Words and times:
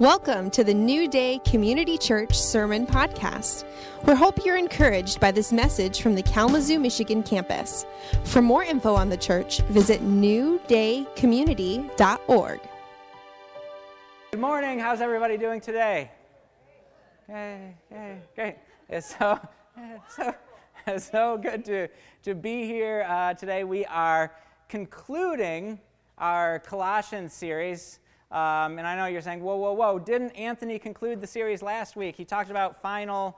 Welcome 0.00 0.50
to 0.52 0.64
the 0.64 0.72
New 0.72 1.08
Day 1.08 1.40
Community 1.44 1.98
Church 1.98 2.34
Sermon 2.34 2.86
Podcast. 2.86 3.66
We 4.06 4.14
hope 4.14 4.46
you're 4.46 4.56
encouraged 4.56 5.20
by 5.20 5.30
this 5.30 5.52
message 5.52 6.00
from 6.00 6.14
the 6.14 6.22
Kalamazoo, 6.22 6.78
Michigan 6.78 7.22
campus. 7.22 7.84
For 8.24 8.40
more 8.40 8.64
info 8.64 8.94
on 8.94 9.10
the 9.10 9.18
church, 9.18 9.60
visit 9.64 10.00
newdaycommunity.org. 10.00 12.60
Good 14.30 14.40
morning. 14.40 14.78
How's 14.78 15.02
everybody 15.02 15.36
doing 15.36 15.60
today? 15.60 16.10
Yay, 17.28 17.74
yay, 17.92 18.22
great. 18.34 18.56
It's 18.88 19.14
so, 19.18 19.38
so, 20.16 20.34
so 20.96 21.36
good 21.36 21.62
to, 21.66 21.88
to 22.22 22.34
be 22.34 22.64
here 22.64 23.04
uh, 23.06 23.34
today. 23.34 23.64
We 23.64 23.84
are 23.84 24.34
concluding 24.66 25.78
our 26.16 26.58
Colossians 26.60 27.34
series. 27.34 27.98
Um, 28.30 28.78
and 28.78 28.86
I 28.86 28.94
know 28.96 29.06
you're 29.06 29.22
saying, 29.22 29.42
whoa, 29.42 29.56
whoa, 29.56 29.72
whoa, 29.72 29.98
didn't 29.98 30.30
Anthony 30.30 30.78
conclude 30.78 31.20
the 31.20 31.26
series 31.26 31.62
last 31.62 31.96
week? 31.96 32.16
He 32.16 32.24
talked 32.24 32.50
about 32.50 32.80
final 32.80 33.36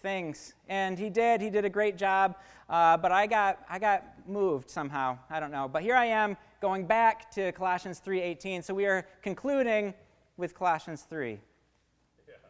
things. 0.00 0.54
And 0.68 0.98
he 0.98 1.08
did. 1.08 1.40
He 1.40 1.50
did 1.50 1.64
a 1.64 1.70
great 1.70 1.96
job. 1.96 2.36
Uh, 2.68 2.96
but 2.96 3.10
I 3.10 3.26
got, 3.26 3.60
I 3.68 3.78
got 3.78 4.04
moved 4.28 4.70
somehow. 4.70 5.18
I 5.30 5.40
don't 5.40 5.50
know. 5.50 5.66
But 5.66 5.82
here 5.82 5.94
I 5.94 6.06
am 6.06 6.36
going 6.60 6.86
back 6.86 7.30
to 7.32 7.52
Colossians 7.52 8.02
3.18. 8.04 8.62
So 8.62 8.74
we 8.74 8.86
are 8.86 9.06
concluding 9.22 9.94
with 10.36 10.54
Colossians 10.54 11.02
3. 11.08 11.38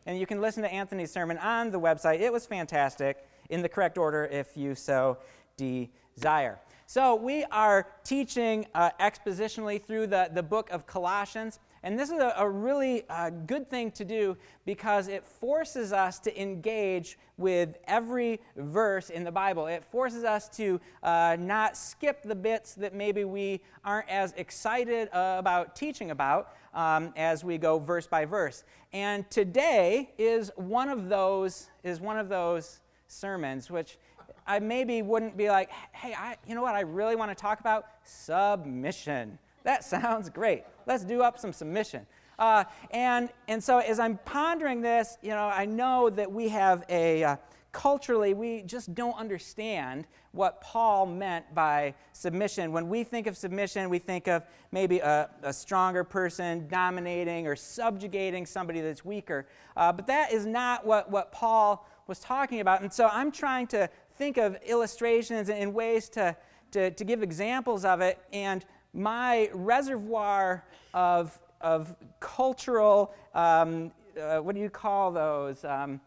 And 0.06 0.18
you 0.18 0.26
can 0.26 0.40
listen 0.40 0.62
to 0.62 0.72
Anthony's 0.72 1.10
sermon 1.10 1.38
on 1.38 1.70
the 1.70 1.78
website. 1.78 2.20
It 2.20 2.32
was 2.32 2.46
fantastic 2.46 3.24
in 3.50 3.62
the 3.62 3.68
correct 3.68 3.98
order 3.98 4.24
if 4.24 4.56
you 4.56 4.74
so 4.74 5.18
desire. 5.56 6.58
So, 6.86 7.14
we 7.16 7.44
are 7.44 7.86
teaching 8.02 8.66
uh, 8.74 8.88
expositionally 8.98 9.82
through 9.82 10.06
the, 10.06 10.30
the 10.32 10.42
book 10.42 10.70
of 10.70 10.86
Colossians. 10.86 11.60
And 11.82 11.98
this 11.98 12.10
is 12.10 12.18
a, 12.18 12.34
a 12.36 12.48
really 12.48 13.04
uh, 13.08 13.30
good 13.30 13.70
thing 13.70 13.90
to 13.92 14.04
do 14.04 14.36
because 14.64 15.08
it 15.08 15.24
forces 15.24 15.92
us 15.92 16.18
to 16.20 16.40
engage 16.40 17.18
with 17.36 17.76
every 17.86 18.40
verse 18.56 19.10
in 19.10 19.24
the 19.24 19.32
Bible. 19.32 19.66
It 19.66 19.84
forces 19.84 20.24
us 20.24 20.48
to 20.50 20.80
uh, 21.02 21.36
not 21.38 21.76
skip 21.76 22.22
the 22.22 22.34
bits 22.34 22.74
that 22.74 22.94
maybe 22.94 23.24
we 23.24 23.60
aren't 23.84 24.08
as 24.08 24.32
excited 24.36 25.08
uh, 25.12 25.36
about 25.38 25.76
teaching 25.76 26.10
about 26.10 26.54
um, 26.74 27.12
as 27.16 27.44
we 27.44 27.58
go 27.58 27.78
verse 27.78 28.06
by 28.06 28.24
verse. 28.24 28.64
And 28.92 29.28
today 29.30 30.10
is 30.18 30.50
one 30.56 30.88
of 30.88 31.08
those 31.08 31.68
is 31.84 32.00
one 32.00 32.18
of 32.18 32.28
those 32.28 32.80
sermons 33.06 33.70
which 33.70 33.98
I 34.46 34.58
maybe 34.60 35.02
wouldn't 35.02 35.36
be 35.36 35.50
like, 35.50 35.70
hey, 35.92 36.14
I, 36.14 36.36
you 36.46 36.54
know 36.54 36.62
what 36.62 36.74
I 36.74 36.80
really 36.80 37.16
want 37.16 37.30
to 37.30 37.34
talk 37.34 37.60
about? 37.60 37.84
Submission. 38.04 39.38
That 39.68 39.84
sounds 39.84 40.30
great. 40.30 40.64
Let's 40.86 41.04
do 41.04 41.20
up 41.20 41.38
some 41.38 41.52
submission. 41.52 42.06
Uh, 42.38 42.64
and, 42.90 43.28
and 43.48 43.62
so 43.62 43.80
as 43.80 43.98
I'm 43.98 44.18
pondering 44.24 44.80
this, 44.80 45.18
you 45.20 45.28
know, 45.28 45.44
I 45.44 45.66
know 45.66 46.08
that 46.08 46.32
we 46.32 46.48
have 46.48 46.86
a, 46.88 47.22
uh, 47.22 47.36
culturally, 47.72 48.32
we 48.32 48.62
just 48.62 48.94
don't 48.94 49.18
understand 49.18 50.06
what 50.32 50.62
Paul 50.62 51.04
meant 51.04 51.54
by 51.54 51.92
submission. 52.14 52.72
When 52.72 52.88
we 52.88 53.04
think 53.04 53.26
of 53.26 53.36
submission, 53.36 53.90
we 53.90 53.98
think 53.98 54.26
of 54.26 54.42
maybe 54.72 55.00
a, 55.00 55.28
a 55.42 55.52
stronger 55.52 56.02
person 56.02 56.66
dominating 56.68 57.46
or 57.46 57.54
subjugating 57.54 58.46
somebody 58.46 58.80
that's 58.80 59.04
weaker. 59.04 59.46
Uh, 59.76 59.92
but 59.92 60.06
that 60.06 60.32
is 60.32 60.46
not 60.46 60.86
what, 60.86 61.10
what 61.10 61.30
Paul 61.30 61.86
was 62.06 62.20
talking 62.20 62.60
about. 62.60 62.80
And 62.80 62.90
so 62.90 63.10
I'm 63.12 63.30
trying 63.30 63.66
to 63.66 63.90
think 64.16 64.38
of 64.38 64.56
illustrations 64.66 65.50
and 65.50 65.74
ways 65.74 66.08
to, 66.08 66.34
to, 66.70 66.90
to 66.90 67.04
give 67.04 67.22
examples 67.22 67.84
of 67.84 68.00
it. 68.00 68.18
And 68.32 68.64
my 68.92 69.50
reservoir 69.52 70.64
of, 70.94 71.38
of 71.60 71.94
cultural, 72.20 73.12
um, 73.34 73.92
uh, 74.20 74.38
what 74.38 74.54
do 74.54 74.60
you 74.60 74.70
call 74.70 75.10
those? 75.12 75.64
Um, 75.64 76.00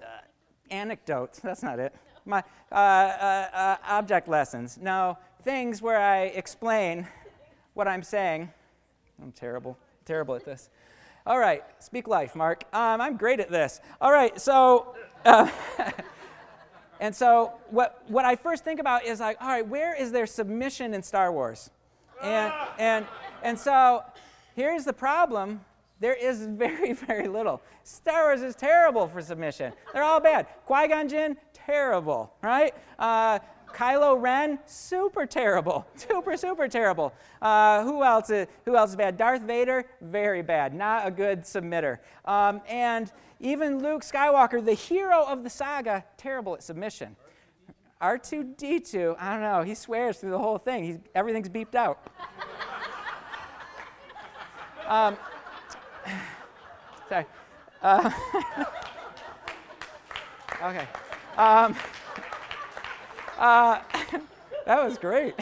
uh, 0.00 0.04
anecdotes, 0.70 1.38
that's 1.42 1.62
not 1.62 1.78
it. 1.78 1.94
My 2.24 2.42
uh, 2.70 2.74
uh, 2.74 3.48
uh, 3.52 3.76
object 3.88 4.28
lessons. 4.28 4.78
No, 4.80 5.18
things 5.42 5.82
where 5.82 6.00
I 6.00 6.24
explain 6.24 7.06
what 7.74 7.88
I'm 7.88 8.02
saying. 8.02 8.50
I'm 9.22 9.32
terrible, 9.32 9.76
terrible 10.04 10.34
at 10.34 10.44
this. 10.44 10.70
All 11.26 11.38
right, 11.38 11.62
speak 11.78 12.08
life, 12.08 12.34
Mark. 12.34 12.64
Um, 12.72 13.00
I'm 13.00 13.16
great 13.16 13.40
at 13.40 13.50
this. 13.50 13.80
All 14.00 14.12
right, 14.12 14.40
so. 14.40 14.94
Uh, 15.24 15.48
and 17.00 17.14
so, 17.14 17.52
what, 17.68 18.02
what 18.08 18.24
I 18.24 18.36
first 18.36 18.64
think 18.64 18.80
about 18.80 19.04
is 19.04 19.20
like, 19.20 19.36
all 19.40 19.48
right, 19.48 19.66
where 19.66 19.94
is 19.94 20.12
there 20.12 20.26
submission 20.26 20.94
in 20.94 21.02
Star 21.02 21.30
Wars? 21.30 21.70
And, 22.22 22.52
and, 22.78 23.06
and 23.42 23.58
so 23.58 24.02
here's 24.54 24.84
the 24.84 24.92
problem 24.92 25.60
there 26.00 26.14
is 26.14 26.46
very, 26.46 26.92
very 26.92 27.28
little. 27.28 27.60
Star 27.84 28.24
Wars 28.24 28.42
is 28.42 28.56
terrible 28.56 29.06
for 29.06 29.20
submission. 29.20 29.72
They're 29.92 30.02
all 30.02 30.20
bad. 30.20 30.46
Qui 30.64 30.88
Gon 30.88 31.08
Jinn, 31.08 31.36
terrible, 31.52 32.32
right? 32.42 32.74
Uh, 32.98 33.38
Kylo 33.72 34.20
Ren, 34.20 34.58
super 34.66 35.26
terrible, 35.26 35.86
super, 35.94 36.36
super 36.36 36.68
terrible. 36.68 37.12
Uh, 37.40 37.84
who 37.84 38.02
else? 38.02 38.30
Is, 38.30 38.48
who 38.64 38.76
else 38.76 38.90
is 38.90 38.96
bad? 38.96 39.16
Darth 39.16 39.42
Vader, 39.42 39.84
very 40.00 40.42
bad, 40.42 40.74
not 40.74 41.06
a 41.06 41.10
good 41.10 41.42
submitter. 41.42 41.98
Um, 42.24 42.60
and 42.68 43.12
even 43.38 43.82
Luke 43.82 44.02
Skywalker, 44.02 44.64
the 44.64 44.74
hero 44.74 45.24
of 45.24 45.44
the 45.44 45.50
saga, 45.50 46.04
terrible 46.16 46.54
at 46.54 46.62
submission. 46.62 47.16
R2D2, 48.00 49.16
I 49.18 49.32
don't 49.32 49.42
know, 49.42 49.62
he 49.62 49.74
swears 49.74 50.18
through 50.18 50.30
the 50.30 50.38
whole 50.38 50.58
thing. 50.58 50.84
He's, 50.84 50.98
everything's 51.14 51.48
beeped 51.48 51.74
out. 51.74 51.98
um, 54.86 55.16
sorry. 57.08 57.26
Uh, 57.82 58.10
okay. 60.62 60.86
Um, 61.36 61.74
uh, 63.38 63.80
that 64.66 64.84
was 64.84 64.98
great. 64.98 65.34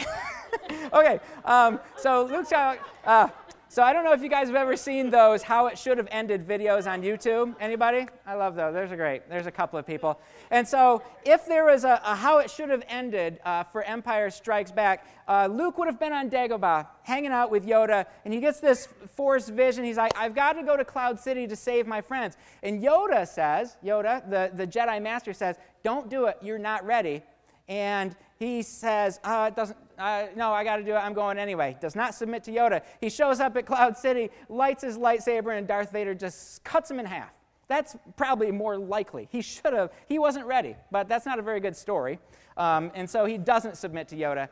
okay, 0.93 1.19
um, 1.45 1.79
so 1.97 2.25
Luke 2.25 2.47
Skywalker. 2.47 2.79
Uh, 3.05 3.27
so 3.71 3.83
I 3.83 3.93
don't 3.93 4.03
know 4.03 4.13
if 4.13 4.23
you 4.23 4.29
guys 4.29 4.47
have 4.47 4.55
ever 4.55 4.75
seen 4.75 5.11
those 5.11 5.43
how 5.43 5.67
it 5.67 5.77
should 5.77 5.99
have 5.99 6.07
ended 6.09 6.47
videos 6.47 6.91
on 6.91 7.03
YouTube. 7.03 7.55
Anybody? 7.59 8.07
I 8.25 8.33
love 8.33 8.55
those. 8.55 8.73
There's 8.73 8.91
a 8.91 8.95
great. 8.95 9.29
There's 9.29 9.45
a 9.45 9.51
couple 9.51 9.77
of 9.77 9.85
people. 9.85 10.19
And 10.49 10.67
so 10.67 11.03
if 11.23 11.45
there 11.45 11.65
was 11.65 11.83
a, 11.83 12.01
a 12.03 12.15
how 12.15 12.39
it 12.39 12.49
should 12.49 12.69
have 12.69 12.83
ended 12.89 13.39
uh, 13.45 13.63
for 13.65 13.83
Empire 13.83 14.31
Strikes 14.31 14.71
Back, 14.71 15.05
uh, 15.27 15.47
Luke 15.51 15.77
would 15.77 15.87
have 15.87 15.99
been 15.99 16.13
on 16.13 16.31
Dagobah 16.31 16.87
hanging 17.03 17.31
out 17.31 17.51
with 17.51 17.63
Yoda, 17.63 18.07
and 18.25 18.33
he 18.33 18.39
gets 18.39 18.59
this 18.59 18.87
Force 19.15 19.49
vision. 19.49 19.83
He's 19.83 19.97
like, 19.97 20.17
I've 20.17 20.33
got 20.33 20.53
to 20.53 20.63
go 20.63 20.75
to 20.75 20.83
Cloud 20.83 21.19
City 21.19 21.45
to 21.45 21.55
save 21.55 21.85
my 21.85 22.01
friends. 22.01 22.37
And 22.63 22.81
Yoda 22.83 23.27
says, 23.27 23.77
Yoda, 23.85 24.27
the, 24.27 24.49
the 24.51 24.65
Jedi 24.65 24.99
Master 24.99 25.31
says, 25.31 25.57
don't 25.83 26.09
do 26.09 26.25
it. 26.25 26.37
You're 26.41 26.57
not 26.57 26.83
ready. 26.83 27.21
And 27.67 28.15
he 28.39 28.61
says, 28.61 29.19
uh, 29.25 29.49
doesn't, 29.49 29.77
uh, 29.97 30.27
no, 30.33 30.53
I 30.53 30.63
got 30.63 30.77
to 30.77 30.83
do 30.83 30.91
it. 30.91 30.97
I'm 30.97 31.13
going 31.13 31.37
anyway. 31.37 31.75
Does 31.81 31.93
not 31.93 32.15
submit 32.15 32.41
to 32.45 32.51
Yoda. 32.51 32.81
He 33.01 33.09
shows 33.09 33.41
up 33.41 33.57
at 33.57 33.65
Cloud 33.65 33.97
City, 33.97 34.31
lights 34.47 34.81
his 34.81 34.97
lightsaber, 34.97 35.57
and 35.57 35.67
Darth 35.67 35.91
Vader 35.91 36.13
just 36.13 36.63
cuts 36.63 36.89
him 36.89 37.01
in 37.01 37.05
half. 37.05 37.35
That's 37.67 37.97
probably 38.15 38.49
more 38.51 38.77
likely. 38.77 39.27
He 39.29 39.41
should 39.41 39.73
have. 39.73 39.91
He 40.07 40.19
wasn't 40.19 40.45
ready, 40.45 40.77
but 40.89 41.09
that's 41.09 41.25
not 41.25 41.37
a 41.37 41.41
very 41.41 41.59
good 41.59 41.75
story. 41.75 42.17
Um, 42.55 42.91
and 42.95 43.09
so 43.09 43.25
he 43.25 43.37
doesn't 43.37 43.75
submit 43.75 44.07
to 44.07 44.15
Yoda. 44.15 44.47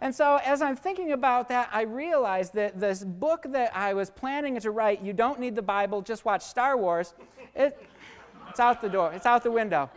And 0.00 0.14
so, 0.14 0.40
as 0.44 0.62
I'm 0.62 0.76
thinking 0.76 1.12
about 1.12 1.48
that, 1.48 1.68
I 1.72 1.82
realized 1.82 2.54
that 2.54 2.78
this 2.78 3.02
book 3.04 3.46
that 3.50 3.76
I 3.76 3.92
was 3.94 4.08
planning 4.08 4.58
to 4.60 4.70
write, 4.70 5.02
You 5.02 5.12
Don't 5.12 5.40
Need 5.40 5.56
the 5.56 5.62
Bible, 5.62 6.00
Just 6.00 6.24
Watch 6.24 6.42
Star 6.42 6.76
Wars, 6.76 7.14
it, 7.54 7.80
it's 8.48 8.60
out 8.60 8.80
the 8.80 8.88
door, 8.88 9.12
it's 9.12 9.26
out 9.26 9.42
the 9.42 9.50
window. 9.50 9.90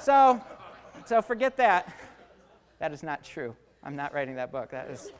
So, 0.00 0.40
so 1.06 1.22
forget 1.22 1.56
that. 1.56 1.92
That 2.78 2.92
is 2.92 3.02
not 3.02 3.24
true. 3.24 3.56
I'm 3.82 3.96
not 3.96 4.14
writing 4.14 4.36
that 4.36 4.52
book. 4.52 4.70
That 4.70 4.90
is, 4.90 5.12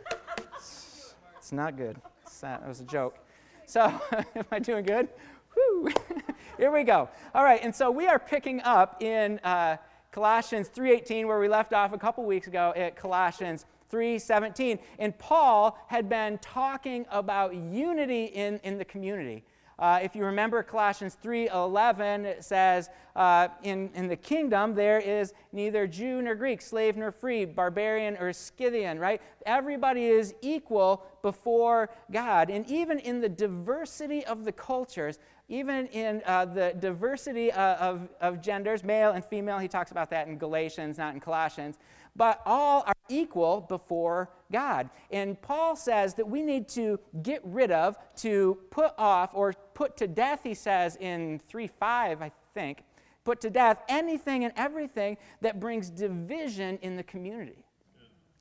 it's 1.37 1.53
not 1.53 1.77
good. 1.77 1.97
It 2.43 2.69
was 2.69 2.81
a 2.81 2.85
joke. 2.85 3.19
So, 3.67 3.83
am 4.13 4.45
I 4.51 4.59
doing 4.59 4.85
good? 4.85 5.09
Woo! 5.56 5.88
Here 6.59 6.73
we 6.73 6.85
go. 6.85 7.09
All 7.35 7.44
right, 7.44 7.61
and 7.62 7.75
so 7.75 7.91
we 7.91 8.06
are 8.06 8.19
picking 8.19 8.61
up 8.62 9.03
in 9.03 9.38
uh, 9.41 9.77
Colossians 10.12 10.69
3:18, 10.69 11.27
where 11.27 11.38
we 11.38 11.49
left 11.49 11.73
off 11.73 11.93
a 11.93 11.99
couple 11.99 12.25
weeks 12.25 12.47
ago 12.47 12.73
at 12.77 12.97
Colossians 12.97 13.67
3:17. 13.93 14.79
And 14.99 15.17
Paul 15.19 15.79
had 15.88 16.09
been 16.09 16.38
talking 16.38 17.06
about 17.11 17.55
unity 17.55 18.25
in, 18.27 18.61
in 18.62 18.79
the 18.79 18.85
community. 18.85 19.44
Uh, 19.79 20.01
if 20.03 20.17
you 20.17 20.25
remember 20.25 20.63
Colossians 20.63 21.17
3:11, 21.23 22.25
it 22.25 22.45
says, 22.45 22.91
uh, 23.15 23.49
in, 23.63 23.91
in 23.95 24.09
the 24.09 24.17
kingdom 24.17 24.75
there 24.75 24.99
is 24.99 25.33
neither 25.53 25.87
Jew 25.87 26.21
nor 26.23 26.35
Greek, 26.35 26.61
slave 26.61 26.97
nor 26.97 27.13
free, 27.13 27.45
barbarian 27.45 28.17
or 28.17 28.33
Scythian, 28.33 28.99
right? 28.99 29.21
Everybody 29.47 30.07
is 30.07 30.35
equal 30.41 31.05
before 31.23 31.91
God. 32.11 32.51
And 32.51 32.67
even 32.69 32.99
in 32.99 33.21
the 33.21 33.29
diversity 33.29 34.25
of 34.27 34.45
the 34.45 34.53
cultures, 34.53 35.19
even 35.49 35.87
in 35.89 36.23
uh, 36.27 36.45
the 36.45 36.75
diversity 36.79 37.51
uh, 37.51 37.77
of, 37.77 38.09
of 38.21 38.43
genders, 38.43 38.85
male 38.85 39.13
and 39.13 39.25
female, 39.25 39.59
he 39.59 39.69
talks 39.69 39.91
about 39.91 40.11
that 40.11 40.29
in 40.29 40.39
Galatians, 40.39 40.99
not 40.99 41.15
in 41.15 41.21
Colossians. 41.21 41.79
but 42.19 42.43
all 42.45 42.83
are 42.87 42.95
equal 43.09 43.63
before 43.63 44.29
God. 44.53 44.91
And 45.11 45.41
Paul 45.41 45.77
says 45.77 46.15
that 46.15 46.29
we 46.29 46.43
need 46.43 46.69
to 46.71 46.99
get 47.23 47.41
rid 47.45 47.71
of, 47.71 47.97
to 48.17 48.59
put 48.71 48.93
off, 48.99 49.31
or 49.33 49.55
put 49.79 49.97
to 49.97 50.09
death, 50.09 50.41
he 50.43 50.55
says 50.55 50.97
in 50.97 51.41
3 51.49 51.69
5, 51.69 52.21
I 52.21 52.33
think, 52.53 52.83
put 53.23 53.41
to 53.43 53.49
death 53.49 53.81
anything 53.89 54.43
and 54.43 54.53
everything 54.57 55.17
that 55.41 55.61
brings 55.61 55.89
division 55.89 56.81
in 56.83 56.97
the 56.97 57.05
community. 57.05 57.65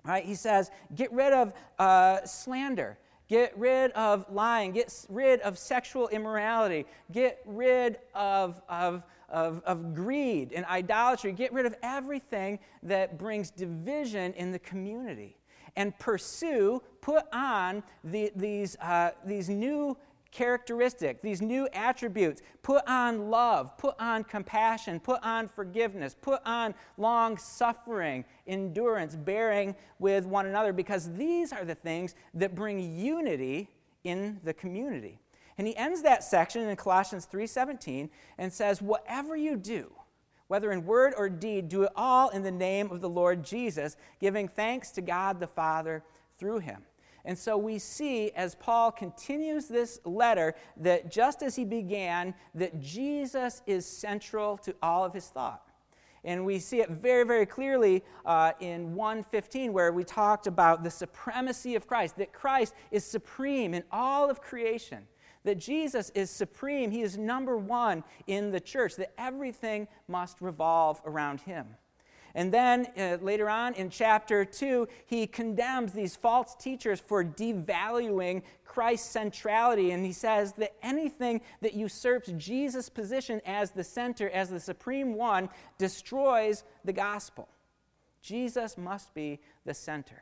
Right? 0.04 0.26
He 0.26 0.34
says, 0.34 0.72
get 0.96 1.14
rid 1.14 1.34
of 1.34 1.54
uh, 1.78 2.26
slander. 2.26 2.98
Get 3.28 3.56
rid 3.56 3.92
of 3.92 4.26
lying. 4.32 4.72
Get 4.72 5.06
rid 5.10 5.42
of 5.42 5.60
sexual 5.60 6.08
immorality. 6.08 6.88
Get 7.12 7.40
rid 7.46 8.00
of, 8.16 8.60
of, 8.68 9.04
of, 9.30 9.62
of 9.64 9.94
greed 9.94 10.54
and 10.54 10.66
idolatry. 10.66 11.34
Get 11.34 11.54
rid 11.54 11.68
of 11.68 11.76
everything 11.84 12.58
that 12.82 13.20
brings 13.20 13.52
division 13.52 14.34
in 14.34 14.52
the 14.52 14.60
community. 14.60 15.38
And 15.76 15.96
pursue, 16.00 16.82
put 17.02 17.26
on 17.32 17.84
the, 18.04 18.32
these, 18.36 18.76
uh, 18.78 19.12
these 19.24 19.50
new 19.50 19.96
characteristics, 20.38 21.20
these 21.24 21.42
new 21.42 21.68
attributes. 21.74 22.44
Put 22.62 22.88
on 22.88 23.32
love, 23.32 23.76
put 23.80 23.96
on 24.00 24.24
compassion, 24.24 25.00
put 25.00 25.20
on 25.24 25.48
forgiveness, 25.48 26.16
put 26.22 26.42
on 26.46 26.76
long 26.98 27.38
suffering, 27.38 28.24
endurance, 28.46 29.16
bearing 29.16 29.76
with 29.98 30.26
one 30.28 30.46
another, 30.46 30.72
because 30.72 31.12
these 31.14 31.52
are 31.52 31.66
the 31.66 31.74
things 31.74 32.14
that 32.36 32.54
bring 32.54 32.96
unity 32.96 33.68
in 34.04 34.40
the 34.44 34.54
community. 34.54 35.20
And 35.58 35.66
he 35.66 35.76
ends 35.76 36.04
that 36.04 36.24
section 36.24 36.62
in 36.62 36.76
Colossians 36.76 37.26
3:17 37.26 38.12
and 38.38 38.54
says, 38.54 38.80
"Whatever 38.80 39.36
you 39.36 39.56
do, 39.58 39.92
whether 40.48 40.72
in 40.72 40.86
word 40.86 41.16
or 41.18 41.30
deed, 41.30 41.68
do 41.68 41.82
it 41.82 41.92
all 41.96 42.30
in 42.30 42.44
the 42.44 42.52
name 42.52 42.92
of 42.92 43.02
the 43.02 43.10
Lord 43.10 43.44
Jesus, 43.44 43.98
giving 44.20 44.48
thanks 44.48 44.92
to 44.92 45.02
God 45.02 45.40
the 45.40 45.48
Father 45.48 46.04
through 46.38 46.60
him." 46.60 46.86
And 47.28 47.38
so 47.38 47.58
we 47.58 47.78
see 47.78 48.32
as 48.32 48.56
Paul 48.56 48.90
continues 48.90 49.68
this 49.68 50.00
letter 50.06 50.56
that 50.78 51.12
just 51.12 51.44
as 51.44 51.58
he 51.58 51.66
began, 51.66 52.34
that 52.56 52.80
Jesus 52.80 53.62
is 53.68 53.86
central 53.86 54.58
to 54.60 54.74
all 54.82 55.04
of 55.04 55.14
his 55.14 55.28
thought. 55.28 55.68
And 56.24 56.46
we 56.46 56.58
see 56.58 56.80
it 56.80 56.90
very, 56.90 57.26
very 57.26 57.46
clearly 57.46 58.06
uh, 58.26 58.54
in 58.62 58.96
115, 58.96 59.74
where 59.74 59.92
we 59.92 60.06
talked 60.06 60.48
about 60.48 60.86
the 60.86 60.90
supremacy 60.90 61.76
of 61.76 61.86
Christ, 61.86 62.16
that 62.16 62.32
Christ 62.32 62.74
is 62.92 63.04
supreme 63.04 63.74
in 63.74 63.84
all 63.92 64.30
of 64.30 64.42
creation, 64.42 65.06
that 65.44 65.56
Jesus 65.56 66.12
is 66.16 66.30
supreme. 66.30 66.92
He 66.92 67.02
is 67.02 67.18
number 67.18 67.58
one 67.58 68.06
in 68.28 68.52
the 68.52 68.62
church, 68.62 68.96
that 68.96 69.12
everything 69.18 69.90
must 70.08 70.40
revolve 70.40 71.02
around 71.06 71.42
him. 71.42 71.68
And 72.38 72.54
then 72.54 72.86
uh, 72.96 73.18
later 73.20 73.50
on 73.50 73.74
in 73.74 73.90
chapter 73.90 74.46
2, 74.46 74.88
he 75.08 75.26
condemns 75.26 75.92
these 75.92 76.16
false 76.16 76.54
teachers 76.54 77.00
for 77.00 77.26
devaluing 77.26 78.44
Christ's 78.64 79.10
centrality. 79.10 79.90
And 79.90 80.06
he 80.06 80.14
says 80.14 80.54
that 80.54 80.76
anything 80.84 81.42
that 81.62 81.74
usurps 81.74 82.32
Jesus' 82.38 82.90
position 82.90 83.42
as 83.44 83.72
the 83.72 83.84
center, 83.84 84.30
as 84.30 84.52
the 84.52 84.60
supreme 84.60 85.16
one, 85.16 85.50
destroys 85.80 86.64
the 86.86 86.94
gospel. 86.94 87.50
Jesus 88.22 88.78
must 88.78 89.16
be 89.16 89.40
the 89.66 89.74
center. 89.74 90.22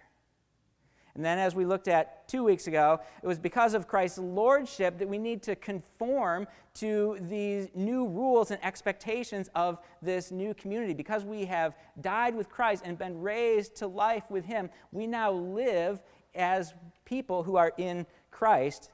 And 1.16 1.24
then, 1.24 1.40
as 1.40 1.56
we 1.56 1.66
looked 1.66 1.88
at 1.88 2.28
two 2.28 2.44
weeks 2.44 2.68
ago, 2.68 3.00
it 3.24 3.28
was 3.28 3.40
because 3.40 3.74
of 3.74 3.88
Christ's 3.88 4.18
lordship 4.20 4.98
that 5.00 5.08
we 5.08 5.18
need 5.18 5.42
to 5.44 5.56
conform 5.56 6.46
to 6.76 7.18
these 7.22 7.70
new 7.74 8.06
rules 8.06 8.52
and 8.52 8.64
expectations 8.64 9.50
of 9.56 9.80
this 10.02 10.30
new 10.30 10.54
community. 10.54 10.94
Because 10.94 11.24
we 11.24 11.46
have 11.46 11.74
died 12.02 12.36
with 12.36 12.50
Christ 12.50 12.84
and 12.86 12.98
been 12.98 13.22
raised 13.22 13.78
to 13.78 13.88
life 13.88 14.24
with 14.30 14.44
Him, 14.44 14.70
we 14.92 15.08
now 15.08 15.32
live 15.32 16.02
as 16.36 16.74
people 17.06 17.44
who 17.44 17.56
are 17.56 17.72
in 17.78 18.06
Christ 18.30 18.90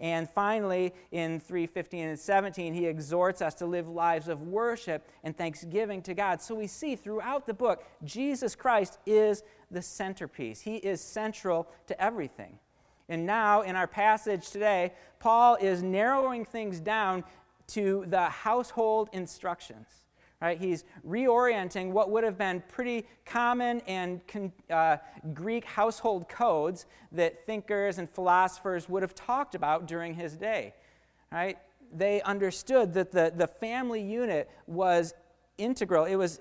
and 0.00 0.28
finally, 0.28 0.94
in 1.12 1.40
3:15 1.40 2.08
and 2.08 2.18
17, 2.18 2.72
he 2.72 2.86
exhorts 2.86 3.42
us 3.42 3.54
to 3.56 3.66
live 3.66 3.86
lives 3.86 4.28
of 4.28 4.42
worship 4.42 5.06
and 5.22 5.36
thanksgiving 5.36 6.00
to 6.02 6.14
God. 6.14 6.40
So 6.40 6.54
we 6.54 6.66
see 6.66 6.96
throughout 6.96 7.46
the 7.46 7.54
book, 7.54 7.84
Jesus 8.02 8.56
Christ 8.56 8.98
is 9.04 9.42
the 9.70 9.82
centerpiece. 9.82 10.62
He 10.62 10.76
is 10.76 11.02
central 11.02 11.68
to 11.86 12.02
everything. 12.02 12.58
And 13.10 13.26
now, 13.26 13.62
in 13.62 13.76
our 13.76 13.86
passage 13.86 14.50
today, 14.50 14.94
Paul 15.18 15.56
is 15.56 15.82
narrowing 15.82 16.44
things 16.44 16.80
down 16.80 17.24
to 17.68 18.04
the 18.08 18.22
household 18.22 19.10
instructions. 19.12 19.99
Right? 20.40 20.58
He's 20.58 20.84
reorienting 21.06 21.90
what 21.90 22.10
would 22.10 22.24
have 22.24 22.38
been 22.38 22.62
pretty 22.66 23.06
common 23.26 23.82
and 23.86 24.20
uh, 24.70 24.96
Greek 25.34 25.66
household 25.66 26.30
codes 26.30 26.86
that 27.12 27.44
thinkers 27.44 27.98
and 27.98 28.08
philosophers 28.08 28.88
would 28.88 29.02
have 29.02 29.14
talked 29.14 29.54
about 29.54 29.86
during 29.86 30.14
his 30.14 30.36
day. 30.36 30.72
Right? 31.30 31.58
They 31.92 32.22
understood 32.22 32.94
that 32.94 33.12
the, 33.12 33.32
the 33.36 33.46
family 33.46 34.00
unit 34.00 34.50
was 34.66 35.12
integral, 35.58 36.06
it 36.06 36.16
was 36.16 36.40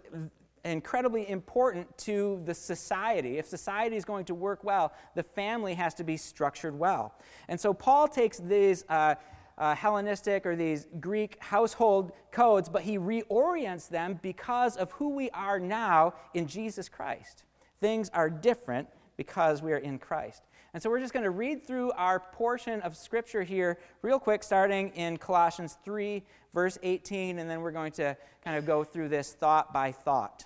incredibly 0.63 1.29
important 1.29 1.97
to 1.97 2.41
the 2.45 2.53
society. 2.53 3.37
If 3.37 3.47
society 3.47 3.95
is 3.95 4.05
going 4.05 4.25
to 4.25 4.35
work 4.35 4.63
well, 4.63 4.93
the 5.15 5.23
family 5.23 5.73
has 5.73 5.93
to 5.95 6.03
be 6.03 6.17
structured 6.17 6.77
well. 6.77 7.15
And 7.47 7.59
so 7.59 7.73
Paul 7.73 8.07
takes 8.07 8.37
these. 8.37 8.85
Uh, 8.87 9.15
uh, 9.59 9.75
Hellenistic 9.75 10.45
or 10.45 10.55
these 10.55 10.87
Greek 10.99 11.37
household 11.43 12.13
codes, 12.31 12.69
but 12.69 12.81
he 12.81 12.97
reorients 12.97 13.89
them 13.89 14.19
because 14.21 14.77
of 14.77 14.91
who 14.93 15.09
we 15.09 15.29
are 15.31 15.59
now 15.59 16.13
in 16.33 16.47
Jesus 16.47 16.87
Christ. 16.89 17.43
Things 17.81 18.09
are 18.13 18.29
different 18.29 18.87
because 19.17 19.61
we 19.61 19.73
are 19.73 19.77
in 19.77 19.99
Christ. 19.99 20.43
And 20.73 20.81
so 20.81 20.89
we're 20.89 20.99
just 20.99 21.13
going 21.13 21.23
to 21.23 21.31
read 21.31 21.65
through 21.65 21.91
our 21.93 22.19
portion 22.19 22.79
of 22.81 22.95
Scripture 22.95 23.43
here, 23.43 23.79
real 24.01 24.19
quick, 24.19 24.43
starting 24.43 24.89
in 24.89 25.17
Colossians 25.17 25.77
3, 25.83 26.23
verse 26.53 26.77
18, 26.83 27.39
and 27.39 27.49
then 27.49 27.61
we're 27.61 27.71
going 27.71 27.91
to 27.93 28.15
kind 28.43 28.55
of 28.55 28.65
go 28.65 28.83
through 28.83 29.09
this 29.09 29.33
thought 29.33 29.73
by 29.73 29.91
thought. 29.91 30.45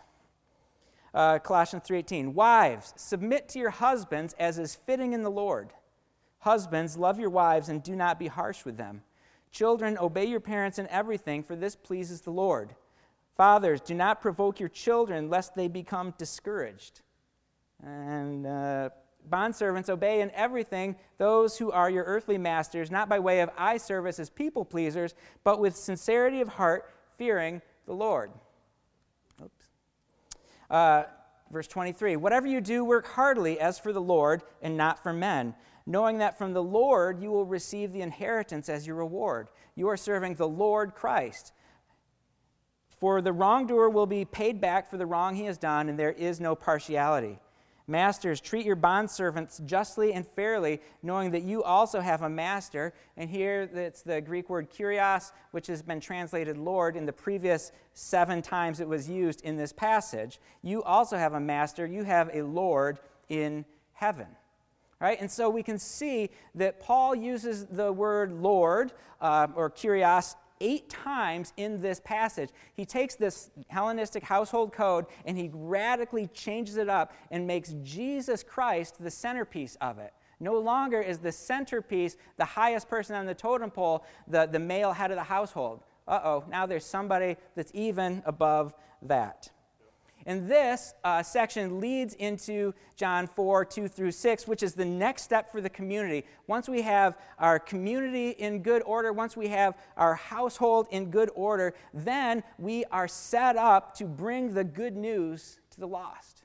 Uh, 1.13 1.37
Colossians 1.37 1.83
3:18 1.83 2.33
Wives 2.33 2.93
submit 2.95 3.47
to 3.49 3.59
your 3.59 3.69
husbands 3.69 4.33
as 4.39 4.57
is 4.57 4.73
fitting 4.73 5.13
in 5.13 5.21
the 5.21 5.29
Lord 5.29 5.71
Husbands, 6.43 6.97
love 6.97 7.21
your 7.21 7.29
wives 7.29 7.69
and 7.69 7.81
do 7.81 7.95
not 7.95 8.19
be 8.19 8.27
harsh 8.27 8.65
with 8.65 8.75
them. 8.75 9.01
Children, 9.51 9.97
obey 9.97 10.25
your 10.25 10.41
parents 10.41 10.77
in 10.77 10.87
everything, 10.87 11.41
for 11.41 11.55
this 11.55 11.73
pleases 11.73 12.19
the 12.19 12.31
Lord. 12.31 12.75
Fathers, 13.37 13.79
do 13.79 13.93
not 13.93 14.19
provoke 14.19 14.59
your 14.59 14.67
children, 14.67 15.29
lest 15.29 15.55
they 15.55 15.69
become 15.69 16.13
discouraged. 16.17 16.99
And 17.81 18.45
uh, 18.45 18.89
bondservants, 19.31 19.89
obey 19.89 20.19
in 20.19 20.31
everything 20.31 20.97
those 21.17 21.57
who 21.57 21.71
are 21.71 21.89
your 21.89 22.03
earthly 22.03 22.37
masters, 22.37 22.91
not 22.91 23.07
by 23.07 23.19
way 23.19 23.39
of 23.39 23.49
eye 23.57 23.77
service 23.77 24.19
as 24.19 24.29
people 24.29 24.65
pleasers, 24.65 25.15
but 25.45 25.61
with 25.61 25.77
sincerity 25.77 26.41
of 26.41 26.49
heart, 26.49 26.91
fearing 27.17 27.61
the 27.85 27.93
Lord. 27.93 28.31
Oops. 29.41 29.65
Uh, 30.69 31.03
verse 31.53 31.67
23 31.67 32.17
Whatever 32.17 32.47
you 32.47 32.59
do, 32.59 32.83
work 32.83 33.07
heartily 33.07 33.61
as 33.61 33.79
for 33.79 33.93
the 33.93 34.01
Lord 34.01 34.43
and 34.61 34.75
not 34.75 35.01
for 35.01 35.13
men 35.13 35.55
knowing 35.85 36.17
that 36.19 36.37
from 36.37 36.53
the 36.53 36.63
Lord 36.63 37.21
you 37.21 37.31
will 37.31 37.45
receive 37.45 37.91
the 37.91 38.01
inheritance 38.01 38.69
as 38.69 38.87
your 38.87 38.95
reward. 38.95 39.49
You 39.75 39.89
are 39.89 39.97
serving 39.97 40.35
the 40.35 40.47
Lord 40.47 40.95
Christ. 40.95 41.53
For 42.99 43.21
the 43.21 43.33
wrongdoer 43.33 43.89
will 43.89 44.05
be 44.05 44.23
paid 44.23 44.61
back 44.61 44.89
for 44.89 44.97
the 44.97 45.05
wrong 45.05 45.35
he 45.35 45.45
has 45.45 45.57
done, 45.57 45.89
and 45.89 45.99
there 45.99 46.11
is 46.11 46.39
no 46.39 46.55
partiality. 46.55 47.39
Masters, 47.85 48.39
treat 48.39 48.65
your 48.65 48.77
bondservants 48.77 49.63
justly 49.65 50.13
and 50.13 50.25
fairly, 50.25 50.79
knowing 51.01 51.31
that 51.31 51.43
you 51.43 51.63
also 51.63 51.99
have 51.99 52.21
a 52.21 52.29
master. 52.29 52.93
And 53.17 53.29
here 53.29 53.69
it's 53.73 54.03
the 54.03 54.21
Greek 54.21 54.49
word 54.49 54.71
kurios, 54.71 55.33
which 55.51 55.67
has 55.67 55.81
been 55.81 55.99
translated 55.99 56.57
Lord 56.57 56.95
in 56.95 57.05
the 57.05 57.11
previous 57.11 57.73
seven 57.93 58.41
times 58.41 58.79
it 58.79 58.87
was 58.87 59.09
used 59.09 59.41
in 59.41 59.57
this 59.57 59.73
passage. 59.73 60.39
You 60.61 60.81
also 60.83 61.17
have 61.17 61.33
a 61.33 61.41
master, 61.41 61.85
you 61.85 62.03
have 62.03 62.29
a 62.33 62.43
Lord 62.43 62.99
in 63.27 63.65
heaven. 63.91 64.27
Right? 65.03 65.19
And 65.19 65.29
so 65.29 65.49
we 65.49 65.63
can 65.63 65.77
see 65.77 66.29
that 66.55 66.79
Paul 66.79 67.13
uses 67.13 67.65
the 67.65 67.91
word 67.91 68.31
Lord 68.31 68.93
uh, 69.19 69.47
or 69.53 69.69
kurios 69.69 70.35
eight 70.61 70.87
times 70.87 71.51
in 71.57 71.81
this 71.81 71.99
passage. 71.99 72.51
He 72.73 72.85
takes 72.85 73.15
this 73.15 73.49
Hellenistic 73.67 74.23
household 74.23 74.71
code 74.71 75.07
and 75.25 75.37
he 75.37 75.49
radically 75.51 76.27
changes 76.27 76.77
it 76.77 76.87
up 76.87 77.11
and 77.31 77.45
makes 77.45 77.75
Jesus 77.83 78.43
Christ 78.43 79.03
the 79.03 79.11
centerpiece 79.11 79.75
of 79.81 79.99
it. 79.99 80.13
No 80.39 80.57
longer 80.57 81.01
is 81.01 81.17
the 81.17 81.33
centerpiece 81.33 82.15
the 82.37 82.45
highest 82.45 82.87
person 82.87 83.13
on 83.17 83.25
the 83.25 83.35
totem 83.35 83.71
pole, 83.71 84.05
the, 84.29 84.45
the 84.45 84.57
male 84.57 84.93
head 84.93 85.11
of 85.11 85.17
the 85.17 85.23
household. 85.23 85.81
Uh 86.07 86.21
oh, 86.23 86.45
now 86.49 86.65
there's 86.65 86.85
somebody 86.85 87.35
that's 87.57 87.71
even 87.75 88.23
above 88.25 88.73
that. 89.01 89.51
And 90.25 90.49
this 90.49 90.93
uh, 91.03 91.21
section 91.21 91.81
leads 91.81 92.13
into 92.15 92.73
John 92.95 93.27
4, 93.27 93.65
2 93.65 93.87
through 93.87 94.11
6, 94.11 94.47
which 94.47 94.63
is 94.63 94.73
the 94.73 94.85
next 94.85 95.23
step 95.23 95.51
for 95.51 95.59
the 95.59 95.69
community. 95.69 96.25
Once 96.47 96.69
we 96.69 96.81
have 96.81 97.17
our 97.39 97.59
community 97.59 98.29
in 98.29 98.61
good 98.61 98.83
order, 98.85 99.11
once 99.11 99.35
we 99.35 99.49
have 99.49 99.77
our 99.97 100.15
household 100.15 100.87
in 100.91 101.11
good 101.11 101.29
order, 101.35 101.73
then 101.93 102.43
we 102.57 102.85
are 102.85 103.07
set 103.07 103.57
up 103.57 103.95
to 103.95 104.05
bring 104.05 104.53
the 104.53 104.63
good 104.63 104.95
news 104.95 105.59
to 105.71 105.79
the 105.79 105.87
lost. 105.87 106.43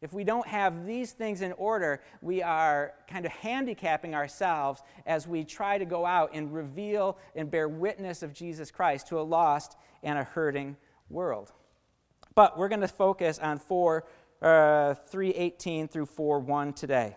If 0.00 0.14
we 0.14 0.24
don't 0.24 0.46
have 0.46 0.86
these 0.86 1.12
things 1.12 1.42
in 1.42 1.52
order, 1.52 2.00
we 2.22 2.42
are 2.42 2.94
kind 3.06 3.26
of 3.26 3.32
handicapping 3.32 4.14
ourselves 4.14 4.82
as 5.04 5.28
we 5.28 5.44
try 5.44 5.76
to 5.76 5.84
go 5.84 6.06
out 6.06 6.30
and 6.32 6.54
reveal 6.54 7.18
and 7.36 7.50
bear 7.50 7.68
witness 7.68 8.22
of 8.22 8.32
Jesus 8.32 8.70
Christ 8.70 9.08
to 9.08 9.20
a 9.20 9.22
lost 9.22 9.76
and 10.02 10.18
a 10.18 10.24
hurting 10.24 10.76
world. 11.10 11.52
But 12.40 12.56
we're 12.56 12.68
going 12.68 12.80
to 12.80 12.88
focus 12.88 13.38
on 13.38 13.58
4 13.58 14.02
uh, 14.40 14.94
318 14.94 15.88
through 15.88 16.06
4 16.06 16.38
1 16.38 16.72
today. 16.72 17.14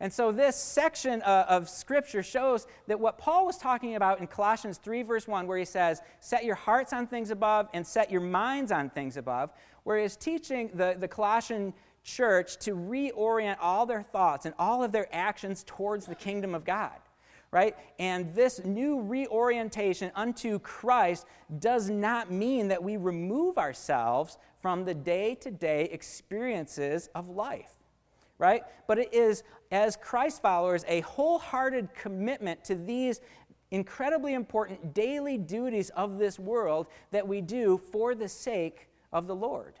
And 0.00 0.10
so, 0.10 0.32
this 0.32 0.56
section 0.56 1.20
uh, 1.20 1.44
of 1.50 1.68
Scripture 1.68 2.22
shows 2.22 2.66
that 2.86 2.98
what 2.98 3.18
Paul 3.18 3.44
was 3.44 3.58
talking 3.58 3.94
about 3.94 4.20
in 4.20 4.26
Colossians 4.26 4.78
3, 4.78 5.02
verse 5.02 5.28
1, 5.28 5.46
where 5.46 5.58
he 5.58 5.66
says, 5.66 6.00
Set 6.20 6.46
your 6.46 6.54
hearts 6.54 6.94
on 6.94 7.06
things 7.06 7.30
above 7.30 7.68
and 7.74 7.86
set 7.86 8.10
your 8.10 8.22
minds 8.22 8.72
on 8.72 8.88
things 8.88 9.18
above, 9.18 9.50
where 9.82 9.98
he's 9.98 10.16
teaching 10.16 10.70
the, 10.72 10.96
the 10.98 11.08
Colossian 11.08 11.74
church 12.02 12.56
to 12.60 12.70
reorient 12.74 13.58
all 13.60 13.84
their 13.84 14.02
thoughts 14.02 14.46
and 14.46 14.54
all 14.58 14.82
of 14.82 14.92
their 14.92 15.14
actions 15.14 15.62
towards 15.66 16.06
the 16.06 16.14
kingdom 16.14 16.54
of 16.54 16.64
God. 16.64 17.03
Right? 17.54 17.76
And 18.00 18.34
this 18.34 18.64
new 18.64 19.00
reorientation 19.00 20.10
unto 20.16 20.58
Christ 20.58 21.24
does 21.60 21.88
not 21.88 22.32
mean 22.32 22.66
that 22.66 22.82
we 22.82 22.96
remove 22.96 23.58
ourselves 23.58 24.38
from 24.60 24.84
the 24.84 24.92
day 24.92 25.36
to 25.36 25.52
day 25.52 25.84
experiences 25.92 27.08
of 27.14 27.28
life 27.28 27.70
right? 28.36 28.64
But 28.88 28.98
it 28.98 29.14
is, 29.14 29.44
as 29.70 29.96
Christ 29.96 30.42
followers, 30.42 30.84
a 30.88 31.02
wholehearted 31.02 31.94
commitment 31.94 32.64
to 32.64 32.74
these 32.74 33.20
incredibly 33.70 34.34
important 34.34 34.94
daily 34.94 35.38
duties 35.38 35.90
of 35.90 36.18
this 36.18 36.38
world 36.38 36.86
that 37.10 37.26
we 37.26 37.40
do 37.40 37.78
for 37.92 38.14
the 38.14 38.28
sake 38.28 38.88
of 39.12 39.26
the 39.26 39.36
Lord. 39.36 39.74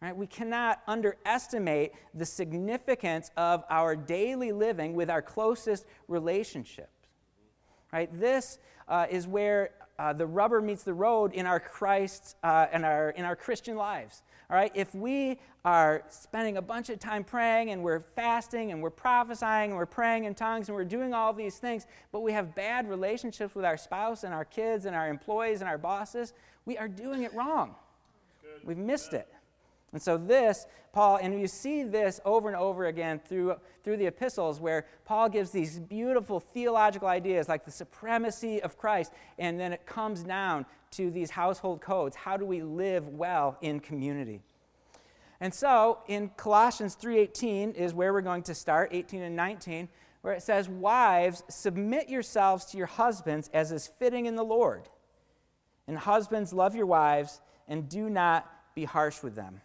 Right? 0.00 0.16
We 0.16 0.26
cannot 0.26 0.80
underestimate 0.86 1.92
the 2.14 2.24
significance 2.24 3.30
of 3.36 3.64
our 3.68 3.96
daily 3.96 4.52
living 4.52 4.94
with 4.94 5.10
our 5.10 5.22
closest 5.22 5.86
relationships. 6.06 6.88
Right? 7.92 8.08
This 8.20 8.58
uh, 8.86 9.06
is 9.10 9.26
where 9.26 9.70
uh, 9.98 10.12
the 10.12 10.26
rubber 10.26 10.60
meets 10.60 10.84
the 10.84 10.94
road 10.94 11.32
in 11.32 11.46
our 11.46 11.58
Christ 11.58 12.36
uh, 12.44 12.66
in 12.72 12.84
our 12.84 13.10
in 13.10 13.24
our 13.24 13.34
Christian 13.34 13.76
lives. 13.76 14.22
All 14.50 14.56
right, 14.56 14.72
if 14.74 14.94
we 14.94 15.38
are 15.62 16.04
spending 16.08 16.56
a 16.56 16.62
bunch 16.62 16.88
of 16.88 16.98
time 16.98 17.22
praying 17.22 17.70
and 17.70 17.82
we're 17.82 18.00
fasting 18.00 18.72
and 18.72 18.80
we're 18.80 18.88
prophesying 18.88 19.70
and 19.70 19.76
we're 19.76 19.84
praying 19.84 20.24
in 20.24 20.34
tongues 20.34 20.68
and 20.68 20.76
we're 20.76 20.84
doing 20.84 21.12
all 21.12 21.34
these 21.34 21.58
things, 21.58 21.86
but 22.12 22.20
we 22.20 22.32
have 22.32 22.54
bad 22.54 22.88
relationships 22.88 23.54
with 23.54 23.66
our 23.66 23.76
spouse 23.76 24.24
and 24.24 24.32
our 24.32 24.46
kids 24.46 24.86
and 24.86 24.96
our 24.96 25.08
employees 25.08 25.60
and 25.60 25.68
our 25.68 25.76
bosses, 25.76 26.32
we 26.64 26.78
are 26.78 26.88
doing 26.88 27.24
it 27.24 27.34
wrong. 27.34 27.74
We've 28.64 28.78
missed 28.78 29.12
it. 29.12 29.28
And 29.92 30.02
so, 30.02 30.18
this, 30.18 30.66
Paul, 30.92 31.18
and 31.22 31.40
you 31.40 31.46
see 31.46 31.82
this 31.82 32.20
over 32.24 32.48
and 32.48 32.56
over 32.56 32.86
again 32.86 33.20
through, 33.26 33.56
through 33.82 33.96
the 33.96 34.06
epistles, 34.06 34.60
where 34.60 34.84
Paul 35.06 35.30
gives 35.30 35.50
these 35.50 35.78
beautiful 35.78 36.40
theological 36.40 37.08
ideas 37.08 37.48
like 37.48 37.64
the 37.64 37.70
supremacy 37.70 38.62
of 38.62 38.76
Christ, 38.76 39.12
and 39.38 39.58
then 39.58 39.72
it 39.72 39.86
comes 39.86 40.22
down 40.22 40.66
to 40.92 41.10
these 41.10 41.30
household 41.30 41.80
codes. 41.80 42.16
How 42.16 42.36
do 42.36 42.44
we 42.44 42.62
live 42.62 43.08
well 43.08 43.56
in 43.62 43.80
community? 43.80 44.42
And 45.40 45.54
so, 45.54 46.00
in 46.06 46.30
Colossians 46.30 46.94
3:18 46.96 47.72
is 47.72 47.94
where 47.94 48.12
we're 48.12 48.20
going 48.20 48.42
to 48.44 48.54
start, 48.54 48.90
18 48.92 49.22
and 49.22 49.36
19, 49.36 49.88
where 50.20 50.34
it 50.34 50.42
says, 50.42 50.68
"Wives, 50.68 51.44
submit 51.48 52.08
yourselves 52.08 52.66
to 52.66 52.76
your 52.76 52.88
husbands 52.88 53.48
as 53.54 53.72
is 53.72 53.86
fitting 53.86 54.26
in 54.26 54.36
the 54.36 54.44
Lord. 54.44 54.88
And 55.86 55.96
husbands, 55.96 56.52
love 56.52 56.74
your 56.74 56.86
wives 56.86 57.40
and 57.68 57.88
do 57.88 58.10
not 58.10 58.74
be 58.74 58.84
harsh 58.84 59.22
with 59.22 59.34
them." 59.34 59.62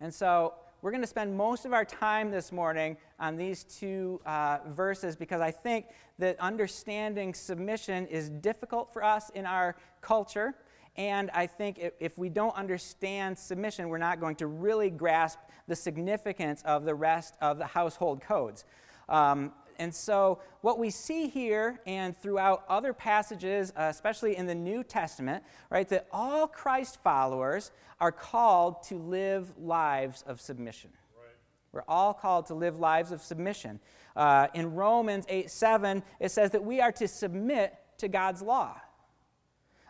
And 0.00 0.12
so 0.12 0.54
we're 0.80 0.90
going 0.90 1.02
to 1.02 1.06
spend 1.06 1.36
most 1.36 1.66
of 1.66 1.74
our 1.74 1.84
time 1.84 2.30
this 2.30 2.52
morning 2.52 2.96
on 3.18 3.36
these 3.36 3.64
two 3.64 4.18
uh, 4.24 4.58
verses 4.68 5.14
because 5.14 5.42
I 5.42 5.50
think 5.50 5.86
that 6.18 6.40
understanding 6.40 7.34
submission 7.34 8.06
is 8.06 8.30
difficult 8.30 8.90
for 8.92 9.04
us 9.04 9.28
in 9.30 9.44
our 9.44 9.76
culture. 10.00 10.54
And 10.96 11.30
I 11.34 11.46
think 11.46 11.78
if, 12.00 12.16
we 12.16 12.30
don't 12.30 12.56
understand 12.56 13.38
submission, 13.38 13.90
we're 13.90 13.98
not 13.98 14.20
going 14.20 14.36
to 14.36 14.46
really 14.46 14.88
grasp 14.88 15.38
the 15.68 15.76
significance 15.76 16.62
of 16.64 16.84
the 16.84 16.94
rest 16.94 17.34
of 17.42 17.58
the 17.58 17.66
household 17.66 18.22
codes. 18.22 18.64
Um, 19.08 19.52
and 19.80 19.94
so, 19.94 20.40
what 20.60 20.78
we 20.78 20.90
see 20.90 21.28
here 21.28 21.80
and 21.86 22.14
throughout 22.14 22.64
other 22.68 22.92
passages, 22.92 23.72
uh, 23.74 23.84
especially 23.84 24.36
in 24.36 24.44
the 24.44 24.54
New 24.54 24.84
Testament, 24.84 25.42
right, 25.70 25.88
that 25.88 26.06
all 26.12 26.46
Christ 26.46 27.02
followers 27.02 27.70
are 27.98 28.12
called 28.12 28.82
to 28.84 28.96
live 28.96 29.50
lives 29.58 30.22
of 30.26 30.38
submission. 30.38 30.90
Right. 31.16 31.34
We're 31.72 31.84
all 31.88 32.12
called 32.12 32.44
to 32.46 32.54
live 32.54 32.78
lives 32.78 33.10
of 33.10 33.22
submission. 33.22 33.80
Uh, 34.14 34.48
in 34.52 34.74
Romans 34.74 35.24
8 35.30 35.50
7, 35.50 36.02
it 36.20 36.30
says 36.30 36.50
that 36.50 36.62
we 36.62 36.82
are 36.82 36.92
to 36.92 37.08
submit 37.08 37.74
to 37.98 38.08
God's 38.08 38.42
law. 38.42 38.78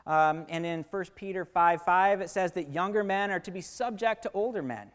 Um, 0.06 0.47
and 0.49 0.64
in 0.64 0.85
1 0.88 1.04
Peter 1.16 1.44
5 1.44 1.82
5, 1.82 2.20
it 2.20 2.30
says 2.30 2.52
that 2.52 2.73
younger 2.73 3.02
men 3.02 3.32
are 3.32 3.40
to 3.40 3.50
be 3.50 3.61
subject 3.61 4.23
to 4.23 4.30
older 4.35 4.62
men. 4.62 4.92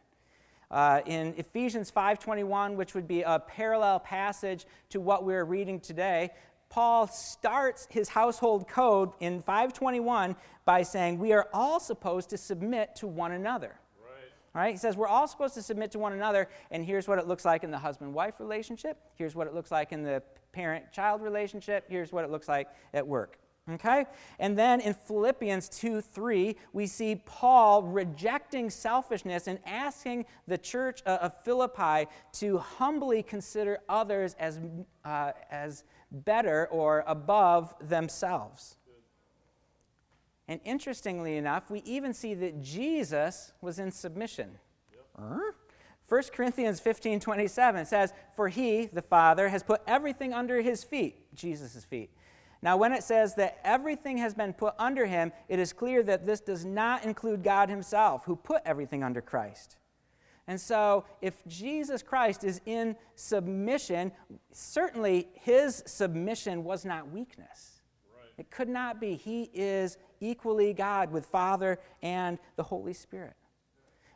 Uh, 0.75 1.00
in 1.05 1.34
Ephesians 1.38 1.89
5:21, 1.89 2.75
which 2.75 2.94
would 2.96 3.08
be 3.08 3.22
a 3.22 3.39
parallel 3.39 3.98
passage 3.98 4.65
to 4.89 5.00
what 5.00 5.24
we're 5.24 5.46
reading 5.46 5.79
today, 5.79 6.32
Paul 6.67 7.08
starts 7.08 7.88
his 7.89 8.10
household 8.10 8.67
code 8.67 9.12
in 9.22 9.41
521 9.41 10.36
by 10.65 10.84
saying 10.84 11.17
we 11.17 11.32
are 11.32 11.48
all 11.53 11.79
supposed 11.79 12.29
to 12.32 12.38
submit 12.38 12.94
to 12.98 13.08
one 13.08 13.32
another. 13.32 13.79
Right. 14.03 14.32
right? 14.53 14.72
He 14.74 14.77
says 14.77 14.98
we're 14.98 15.08
all 15.08 15.29
supposed 15.29 15.53
to 15.53 15.62
submit 15.62 15.91
to 15.91 16.00
one 16.00 16.12
another, 16.12 16.50
and 16.72 16.84
here's 16.84 17.08
what 17.08 17.20
it 17.20 17.25
looks 17.25 17.46
like 17.46 17.63
in 17.63 17.72
the 17.72 17.79
husband 17.79 18.13
wife 18.13 18.41
relationship. 18.41 18.98
Here's 19.15 19.34
what 19.34 19.48
it 19.48 19.53
looks 19.53 19.72
like 19.72 19.94
in 19.94 20.03
the 20.03 20.22
parent 20.51 20.91
child 20.91 21.22
relationship. 21.22 21.86
Here's 21.88 22.12
what 22.12 22.25
it 22.25 22.32
looks 22.32 22.50
like 22.50 22.67
at 22.94 23.08
work. 23.08 23.39
Okay? 23.72 24.06
And 24.38 24.58
then 24.58 24.80
in 24.80 24.94
Philippians 24.94 25.70
2 25.70 26.02
3, 26.02 26.56
we 26.72 26.86
see 26.86 27.16
Paul 27.26 27.82
rejecting 27.82 28.70
selfishness 28.70 29.48
and 29.48 29.58
asking 29.66 30.26
the 30.48 30.58
church 30.58 31.02
uh, 31.06 31.18
of 31.22 31.44
Philippi 31.44 32.08
to 32.34 32.60
humbly 32.60 33.24
consider 33.24 33.80
others 33.90 34.36
as, 34.38 34.60
uh, 35.04 35.32
as 35.50 35.84
better 36.12 36.68
or 36.68 37.04
above 37.08 37.74
themselves. 37.82 38.78
And 40.48 40.60
interestingly 40.64 41.38
enough, 41.38 41.72
we 41.72 41.82
even 41.86 42.14
see 42.14 42.36
that 42.36 42.62
Jesus 42.62 43.52
was 43.62 43.80
in 43.80 43.90
submission. 43.90 44.60
Yep. 45.18 45.40
1 46.08 46.24
Corinthians 46.34 46.80
15 46.80 47.20
27 47.20 47.86
says, 47.88 48.14
For 48.36 48.48
he, 48.48 48.86
the 48.86 49.02
Father, 49.02 49.50
has 49.50 49.64
put 49.64 49.82
everything 49.88 50.36
under 50.36 50.62
his 50.62 50.84
feet, 50.84 51.34
Jesus' 51.34 51.84
feet 51.84 52.12
now, 52.66 52.78
when 52.78 52.94
it 52.94 53.04
says 53.04 53.36
that 53.36 53.60
everything 53.64 54.18
has 54.18 54.34
been 54.34 54.52
put 54.52 54.74
under 54.80 55.06
him, 55.06 55.32
it 55.48 55.60
is 55.60 55.72
clear 55.72 56.02
that 56.02 56.26
this 56.26 56.40
does 56.40 56.66
not 56.66 57.06
include 57.06 57.44
God 57.44 57.70
himself, 57.70 58.26
who 58.26 58.36
put 58.36 58.64
everything 58.66 59.04
under 59.04 59.22
Christ. 59.22 59.78
And 60.48 60.60
so, 60.60 61.06
if 61.22 61.36
Jesus 61.46 62.02
Christ 62.02 62.44
is 62.44 62.62
in 62.66 62.96
submission, 63.14 64.12
certainly 64.52 65.28
his 65.36 65.84
submission 65.86 66.64
was 66.64 66.86
not 66.86 67.12
weakness. 67.12 67.82
Right. 68.12 68.32
It 68.40 68.50
could 68.50 68.70
not 68.70 69.00
be. 69.00 69.14
He 69.14 69.52
is 69.54 70.00
equally 70.20 70.74
God 70.74 71.12
with 71.12 71.28
Father 71.28 71.78
and 72.02 72.40
the 72.56 72.64
Holy 72.64 72.94
Spirit. 72.94 73.36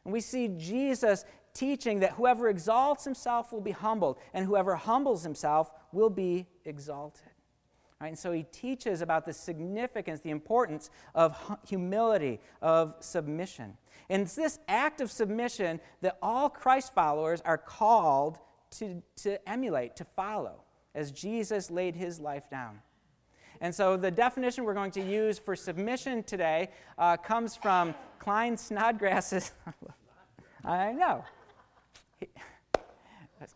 And 0.06 0.12
we 0.12 0.22
see 0.22 0.48
Jesus 0.58 1.24
teaching 1.54 2.00
that 2.00 2.14
whoever 2.14 2.50
exalts 2.50 3.04
himself 3.04 3.54
will 3.54 3.62
be 3.62 3.70
humbled, 3.70 4.18
and 4.34 4.44
whoever 4.44 4.74
humbles 4.74 5.22
himself 5.22 5.70
will 5.92 6.10
be 6.10 6.48
exalted. 6.66 7.29
Right? 8.02 8.10
And 8.10 8.18
so 8.18 8.32
he 8.32 8.44
teaches 8.44 9.02
about 9.02 9.26
the 9.26 9.34
significance, 9.34 10.22
the 10.22 10.30
importance 10.30 10.90
of 11.14 11.38
humility, 11.68 12.40
of 12.62 12.96
submission. 13.02 13.78
And 14.10 14.22
it's 14.22 14.36
this 14.36 14.60
act 14.70 15.02
of 15.02 15.12
submission 15.12 15.82
that 16.02 16.18
all 16.22 16.50
Christ 16.50 16.94
followers 16.94 17.42
are 17.44 17.58
called 17.58 18.40
to, 18.72 19.04
to 19.18 19.50
emulate, 19.50 19.98
to 19.98 20.06
follow, 20.16 20.64
as 20.96 21.12
Jesus 21.12 21.70
laid 21.70 21.96
his 21.96 22.20
life 22.22 22.50
down. 22.50 22.80
And 23.60 23.76
so 23.76 23.98
the 23.98 24.12
definition 24.12 24.64
we're 24.64 24.74
going 24.74 24.92
to 24.92 25.02
use 25.02 25.38
for 25.38 25.54
submission 25.54 26.24
today 26.24 26.70
uh, 26.98 27.18
comes 27.18 27.58
from 27.58 27.94
Klyne 28.22 28.58
Snodgrass's. 28.58 29.52
I 30.64 30.94
know. 30.94 31.26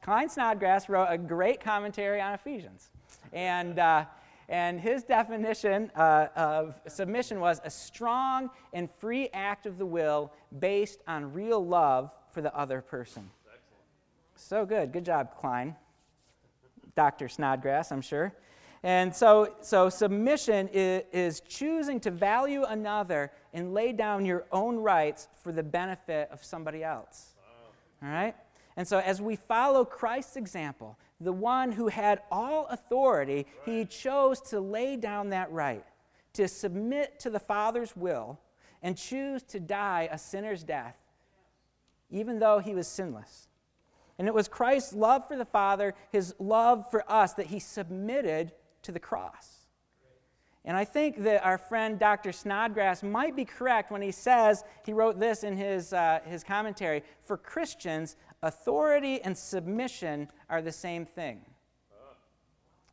Klyne 0.06 0.30
Snodgrass 0.30 0.90
wrote 0.90 1.08
a 1.10 1.18
great 1.18 1.62
commentary 1.62 2.20
on 2.20 2.34
Ephesians. 2.34 2.90
And. 3.32 3.80
Uh, 3.80 4.04
and 4.50 4.80
his 4.80 5.04
definition 5.04 5.92
uh, 5.96 6.28
of 6.36 6.80
submission 6.88 7.40
was 7.40 7.62
a 7.64 7.70
strong 7.70 8.50
and 8.74 8.90
free 8.92 9.30
act 9.34 9.66
of 9.66 9.78
the 9.78 9.86
will 9.86 10.32
based 10.60 11.02
on 11.08 11.34
real 11.34 11.66
love 11.66 12.12
for 12.32 12.42
the 12.42 12.54
other 12.56 12.82
person. 12.82 13.30
So 14.36 14.66
good. 14.66 14.92
Good 14.92 15.06
job, 15.06 15.40
Klyne. 15.40 15.76
Dr. 16.96 17.28
Snodgrass, 17.28 17.92
I'm 17.92 18.02
sure. 18.02 18.34
And 18.84 19.16
so, 19.16 19.56
so 19.62 19.90
submission 19.90 20.68
is, 20.74 21.04
is 21.14 21.42
choosing 21.42 22.00
to 22.02 22.12
value 22.12 22.64
another 22.66 23.32
and 23.54 23.74
lay 23.74 23.94
down 23.94 24.26
your 24.26 24.46
own 24.52 24.78
rights 24.78 25.30
for 25.42 25.54
the 25.54 25.64
benefit 25.64 26.30
of 26.32 26.44
somebody 26.44 26.84
else. 26.84 27.36
Wow. 27.38 28.08
All 28.08 28.14
right? 28.14 28.36
And 28.76 28.86
so, 28.88 29.00
as 29.00 29.22
we 29.22 29.36
follow 29.38 29.86
Christ's 29.86 30.36
example, 30.36 30.98
the 31.24 31.34
one 31.34 31.72
who 31.72 31.88
had 31.88 32.22
all 32.32 32.68
authority, 32.68 33.46
he 33.66 33.86
chose 33.86 34.42
to 34.42 34.60
lay 34.60 34.96
down 34.96 35.30
that 35.30 35.52
right, 35.52 35.86
to 36.34 36.48
submit 36.48 37.20
to 37.20 37.30
the 37.30 37.40
Father's 37.40 37.96
will, 37.96 38.40
and 38.82 38.98
choose 38.98 39.44
to 39.44 39.60
die 39.60 40.10
a 40.12 40.18
sinner's 40.18 40.64
death, 40.64 40.98
even 42.10 42.40
though 42.40 42.60
he 42.60 42.76
was 42.76 42.88
sinless. 42.88 43.48
And 44.20 44.28
it 44.28 44.34
was 44.34 44.48
Christ's 44.48 44.94
love 44.94 45.28
for 45.28 45.36
the 45.38 45.46
Father, 45.46 45.96
his 46.12 46.36
love 46.38 46.90
for 46.92 47.10
us, 47.12 47.34
that 47.34 47.48
he 47.48 47.60
submitted 47.60 48.52
to 48.84 48.92
the 48.92 49.00
cross. 49.00 49.64
And 50.66 50.78
I 50.78 50.86
think 50.86 51.24
that 51.24 51.44
our 51.44 51.58
friend 51.58 52.00
Dr. 52.00 52.32
Snodgrass 52.32 53.04
might 53.04 53.36
be 53.36 53.44
correct 53.44 53.92
when 53.92 54.02
he 54.02 54.12
says, 54.12 54.64
he 54.86 54.94
wrote 54.94 55.20
this 55.20 55.44
in 55.44 55.58
his, 55.58 55.92
uh, 55.92 56.20
his 56.26 56.44
commentary 56.44 57.04
for 57.22 57.36
Christians, 57.36 58.16
authority 58.44 59.22
and 59.22 59.36
submission 59.36 60.28
are 60.50 60.62
the 60.62 60.72
same 60.72 61.06
thing. 61.06 61.42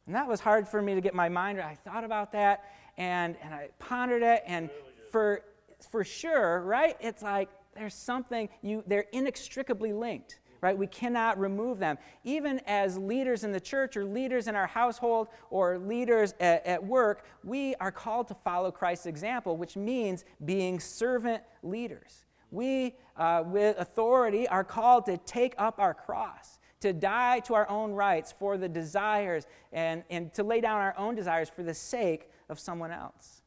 And 0.07 0.15
that 0.15 0.27
was 0.27 0.41
hard 0.41 0.67
for 0.67 0.81
me 0.81 0.95
to 0.95 1.01
get 1.01 1.15
my 1.15 1.29
mind 1.29 1.59
around. 1.59 1.71
I 1.71 1.75
thought 1.75 2.05
about 2.05 2.33
that 2.33 2.65
and, 2.97 3.37
and 3.43 3.55
I 3.55 3.69
pondered 3.79 4.23
it, 4.23 4.43
and 4.47 4.69
for, 5.11 5.43
for 5.91 6.05
sure, 6.05 6.63
right? 6.63 6.97
It's 7.01 7.23
like 7.23 7.49
there's 7.75 7.95
something, 7.95 8.49
you, 8.63 8.83
they're 8.87 9.07
inextricably 9.13 9.93
linked 9.93 10.41
right? 10.63 10.77
We 10.77 10.87
cannot 10.87 11.39
remove 11.39 11.79
them. 11.79 11.97
Even 12.23 12.61
as 12.67 12.99
leaders 12.99 13.45
in 13.45 13.53
the 13.53 13.61
church 13.61 13.97
or 13.97 14.05
leaders 14.05 14.47
in 14.47 14.55
our 14.55 14.67
household 14.67 15.29
or 15.49 15.79
leaders 15.79 16.35
at, 16.39 16.67
at 16.67 16.85
work, 16.85 17.25
we 17.45 17.75
are 17.77 17.91
called 17.91 18.29
to 18.29 18.35
follow 18.35 18.71
Christ's 18.71 19.07
example, 19.07 19.57
which 19.57 19.77
means 19.77 20.25
being 20.45 20.79
servant 20.79 21.43
leaders. 21.63 22.27
We, 22.51 22.97
uh, 23.17 23.45
with 23.47 23.79
authority, 23.79 24.49
are 24.49 24.65
called 24.65 25.07
to 25.07 25.17
take 25.19 25.55
up 25.59 25.79
our 25.79 25.95
cross, 25.95 26.59
to 26.81 26.93
die 26.93 27.41
to 27.41 27.55
our 27.55 27.69
own 27.69 27.93
rights 27.93 28.33
for 28.33 28.57
the 28.57 28.69
desires, 28.69 29.47
and, 29.73 30.03
and 30.11 30.33
to 30.35 30.43
lay 30.43 30.61
down 30.61 30.81
our 30.81 30.97
own 30.99 31.15
desires 31.15 31.49
for 31.49 31.63
the 31.63 31.75
sake 31.75 32.29
of 32.49 32.59
someone 32.59 32.91
else. 32.91 33.43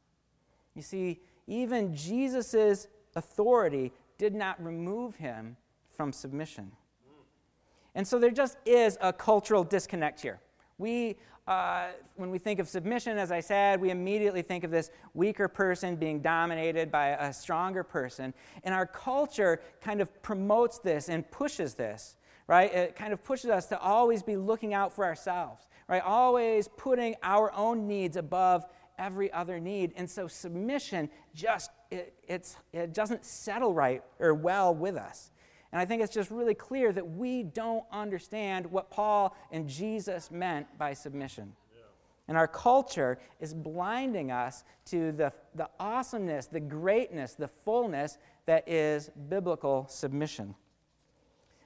You 0.76 0.82
see, 0.82 1.22
even 1.48 1.96
Jesus' 1.96 2.88
authority 3.16 3.92
did 4.18 4.34
not 4.34 4.64
remove 4.64 5.16
him 5.16 5.58
from 5.90 6.14
submission. 6.14 6.72
And 7.96 8.08
so 8.08 8.18
there 8.18 8.32
just 8.32 8.58
is 8.66 8.98
a 9.02 9.14
cultural 9.14 9.64
disconnect 9.64 10.22
here. 10.22 10.40
We, 10.78 11.18
uh, 11.48 11.88
when 12.16 12.30
we 12.30 12.38
think 12.38 12.60
of 12.60 12.70
submission, 12.70 13.18
as 13.18 13.32
I 13.32 13.42
said, 13.42 13.82
we 13.82 13.90
immediately 13.90 14.42
think 14.42 14.64
of 14.64 14.72
this 14.72 14.90
weaker 15.14 15.48
person 15.48 15.96
being 15.98 16.22
dominated 16.22 16.90
by 16.90 17.10
a 17.10 17.34
stronger 17.34 17.84
person. 17.84 18.34
And 18.64 18.74
our 18.74 18.86
culture 18.86 19.62
kind 19.82 20.00
of 20.00 20.22
promotes 20.22 20.80
this 20.80 21.10
and 21.10 21.30
pushes 21.32 21.74
this, 21.74 22.16
right? 22.48 22.74
It 22.74 22.96
kind 22.96 23.12
of 23.12 23.22
pushes 23.24 23.50
us 23.50 23.66
to 23.68 23.80
always 23.80 24.24
be 24.24 24.38
looking 24.38 24.74
out 24.74 24.94
for 24.94 25.04
ourselves, 25.04 25.68
right? 25.90 26.02
Always 26.02 26.70
putting 26.78 27.16
our 27.24 27.52
own 27.54 27.88
needs 27.88 28.16
above 28.16 28.66
every 28.98 29.32
other 29.34 29.60
need. 29.60 29.92
And 29.98 30.10
so 30.10 30.28
submission 30.28 31.10
just, 31.36 31.72
it, 31.92 32.16
it 32.28 32.94
doesn't 32.94 33.26
settle 33.26 33.74
right 33.74 34.02
or 34.20 34.34
well 34.34 34.74
with 34.74 34.96
us. 34.96 35.32
And 35.74 35.82
I 35.82 35.86
think 35.86 36.04
it's 36.04 36.14
just 36.14 36.30
really 36.30 36.54
clear 36.54 36.94
that 36.94 37.16
we 37.16 37.42
don't 37.42 37.84
understand 37.92 38.68
what 38.68 38.92
Paul 38.92 39.36
and 39.52 39.68
Jesus 39.68 40.30
meant 40.30 40.68
by 40.78 40.94
submission. 40.94 41.54
And 42.28 42.38
our 42.38 42.48
culture 42.48 43.18
is 43.40 43.56
blinding 43.56 44.32
us 44.32 44.64
to 44.86 45.12
the, 45.12 45.34
the 45.56 45.68
awesomeness, 45.80 46.46
the 46.46 46.60
greatness, 46.60 47.34
the 47.34 47.48
fullness 47.48 48.20
that 48.46 48.70
is 48.70 49.10
biblical 49.30 49.88
submission. 49.90 50.54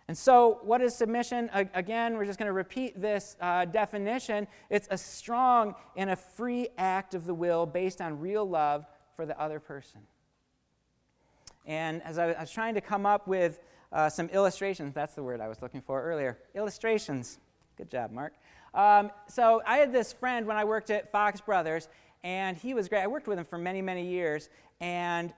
And 0.07 0.17
so, 0.17 0.59
what 0.63 0.81
is 0.81 0.95
submission? 0.95 1.49
Again, 1.73 2.15
we're 2.15 2.25
just 2.25 2.39
going 2.39 2.47
to 2.47 2.53
repeat 2.53 2.99
this 2.99 3.35
uh, 3.41 3.65
definition. 3.65 4.47
It's 4.69 4.87
a 4.89 4.97
strong 4.97 5.75
and 5.97 6.11
a 6.11 6.15
free 6.15 6.69
act 6.77 7.13
of 7.13 7.25
the 7.25 7.33
will 7.33 7.65
based 7.65 7.99
on 7.99 8.21
real 8.21 8.47
love 8.47 8.85
for 9.17 9.25
the 9.25 9.37
other 9.39 9.59
person. 9.59 9.99
And 11.65 12.01
as 12.03 12.17
I 12.17 12.27
was 12.39 12.49
trying 12.49 12.75
to 12.75 12.81
come 12.81 13.05
up 13.05 13.27
with 13.27 13.59
uh, 13.91 14.09
some 14.09 14.29
illustrations. 14.29 14.93
That's 14.93 15.13
the 15.13 15.23
word 15.23 15.41
I 15.41 15.47
was 15.47 15.61
looking 15.61 15.81
for 15.81 16.03
earlier. 16.03 16.37
Illustrations. 16.55 17.39
Good 17.77 17.89
job, 17.89 18.11
Mark. 18.11 18.33
Um, 18.73 19.11
so 19.27 19.61
I 19.65 19.77
had 19.77 19.91
this 19.93 20.13
friend 20.13 20.45
when 20.45 20.57
I 20.57 20.65
worked 20.65 20.89
at 20.89 21.11
Fox 21.11 21.41
Brothers, 21.41 21.87
and 22.23 22.57
he 22.57 22.73
was 22.73 22.89
great. 22.89 23.01
I 23.01 23.07
worked 23.07 23.27
with 23.27 23.39
him 23.39 23.45
for 23.45 23.57
many, 23.57 23.81
many 23.81 24.05
years, 24.07 24.49
and 24.81 25.33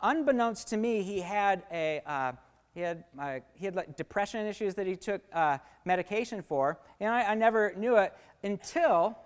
unbeknownst 0.00 0.68
to 0.68 0.76
me, 0.76 1.02
he 1.02 1.20
had 1.20 1.62
a 1.72 2.02
uh, 2.06 2.32
he 2.74 2.80
had 2.80 3.04
uh, 3.18 3.38
he 3.54 3.64
had 3.64 3.74
like 3.74 3.96
depression 3.96 4.46
issues 4.46 4.74
that 4.74 4.86
he 4.86 4.96
took 4.96 5.22
uh, 5.32 5.58
medication 5.84 6.42
for, 6.42 6.78
and 7.00 7.10
I, 7.10 7.32
I 7.32 7.34
never 7.34 7.72
knew 7.76 7.96
it 7.96 8.12
until 8.42 9.16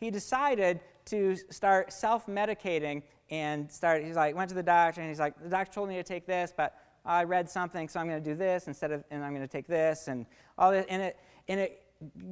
he 0.00 0.10
decided 0.10 0.80
to 1.06 1.36
start 1.50 1.92
self-medicating 1.92 3.02
and 3.30 3.70
start. 3.70 4.04
He's 4.04 4.16
like 4.16 4.34
went 4.34 4.48
to 4.48 4.54
the 4.54 4.62
doctor, 4.62 5.00
and 5.00 5.08
he's 5.08 5.20
like, 5.20 5.40
the 5.42 5.48
doctor 5.48 5.72
told 5.72 5.88
me 5.88 5.96
to 5.96 6.02
take 6.02 6.26
this, 6.26 6.52
but 6.56 6.74
I 7.04 7.24
read 7.24 7.48
something, 7.48 7.88
so 7.88 8.00
I'm 8.00 8.08
going 8.08 8.22
to 8.22 8.30
do 8.30 8.36
this 8.36 8.68
instead 8.68 8.92
of, 8.92 9.04
and 9.10 9.24
I'm 9.24 9.34
going 9.34 9.46
to 9.46 9.50
take 9.50 9.66
this, 9.66 10.08
and 10.08 10.26
all 10.56 10.70
this, 10.70 10.86
and 10.88 11.02
it, 11.02 11.16
and 11.48 11.60
it 11.60 11.82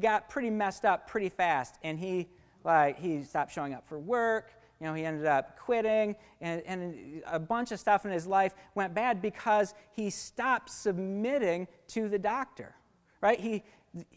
got 0.01 0.29
pretty 0.29 0.51
messed 0.51 0.85
up 0.85 1.09
pretty 1.09 1.29
fast. 1.29 1.77
And 1.83 1.99
he, 1.99 2.29
like, 2.65 2.99
he 2.99 3.23
stopped 3.23 3.53
showing 3.53 3.75
up 3.75 3.87
for 3.89 3.99
work. 3.99 4.53
You 4.81 4.87
know, 4.87 4.95
he 4.95 5.05
ended 5.05 5.27
up 5.27 5.59
quitting, 5.59 6.17
and, 6.43 6.63
and 6.67 7.23
a 7.27 7.39
bunch 7.39 7.73
of 7.73 7.81
stuff 7.81 8.05
in 8.05 8.13
his 8.13 8.27
life 8.27 8.55
went 8.75 8.93
bad 8.93 9.23
because 9.23 9.73
he 9.93 10.11
stopped 10.11 10.69
submitting 10.69 11.67
to 11.89 12.11
the 12.11 12.19
doctor, 12.19 12.75
right? 13.23 13.41
He, 13.41 13.63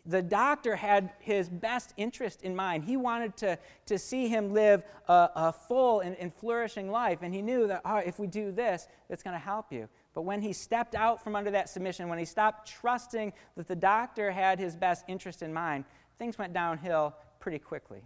the 0.05 0.21
doctor 0.21 0.75
had 0.75 1.11
his 1.19 1.47
best 1.47 1.93
interest 1.95 2.41
in 2.41 2.55
mind. 2.55 2.83
He 2.83 2.97
wanted 2.97 3.37
to, 3.37 3.57
to 3.85 3.97
see 3.97 4.27
him 4.27 4.51
live 4.51 4.83
a, 5.07 5.29
a 5.33 5.53
full 5.53 6.01
and, 6.01 6.17
and, 6.17 6.33
flourishing 6.33 6.91
life, 6.91 7.19
and 7.21 7.33
he 7.33 7.41
knew 7.41 7.67
that 7.67 7.81
oh, 7.85 7.97
if 7.97 8.19
we 8.19 8.27
do 8.27 8.51
this, 8.51 8.89
it's 9.09 9.23
going 9.23 9.35
to 9.35 9.39
help 9.39 9.71
you. 9.71 9.87
But 10.13 10.23
when 10.23 10.41
he 10.41 10.53
stepped 10.53 10.95
out 10.95 11.23
from 11.23 11.35
under 11.35 11.51
that 11.51 11.69
submission, 11.69 12.09
when 12.09 12.19
he 12.19 12.25
stopped 12.25 12.67
trusting 12.67 13.31
that 13.55 13.67
the 13.67 13.75
doctor 13.75 14.31
had 14.31 14.59
his 14.59 14.75
best 14.75 15.05
interest 15.07 15.41
in 15.43 15.53
mind, 15.53 15.85
things 16.17 16.37
went 16.37 16.53
downhill 16.53 17.15
pretty 17.39 17.59
quickly. 17.59 18.01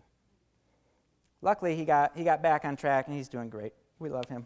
Luckily, 1.41 1.75
he 1.75 1.85
got, 1.85 2.15
he 2.15 2.23
got 2.23 2.41
back 2.41 2.65
on 2.65 2.75
track 2.75 3.07
and 3.07 3.15
he's 3.15 3.27
doing 3.27 3.49
great. 3.49 3.73
We 3.99 4.09
love 4.09 4.27
him. 4.27 4.45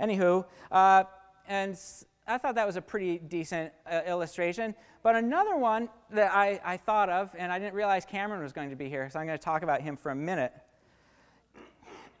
Anywho, 0.00 0.46
uh, 0.70 1.04
and 1.46 1.78
I 2.26 2.38
thought 2.38 2.54
that 2.54 2.66
was 2.66 2.76
a 2.76 2.82
pretty 2.82 3.18
decent 3.18 3.72
uh, 3.90 4.00
illustration. 4.06 4.74
But 5.02 5.16
another 5.16 5.56
one 5.56 5.88
that 6.10 6.32
I, 6.32 6.60
I 6.64 6.76
thought 6.76 7.08
of, 7.08 7.30
and 7.36 7.50
I 7.50 7.58
didn't 7.58 7.74
realize 7.74 8.04
Cameron 8.04 8.42
was 8.42 8.52
going 8.52 8.70
to 8.70 8.76
be 8.76 8.88
here, 8.88 9.08
so 9.10 9.18
I'm 9.18 9.26
going 9.26 9.38
to 9.38 9.44
talk 9.44 9.62
about 9.62 9.80
him 9.80 9.96
for 9.96 10.10
a 10.10 10.14
minute. 10.14 10.52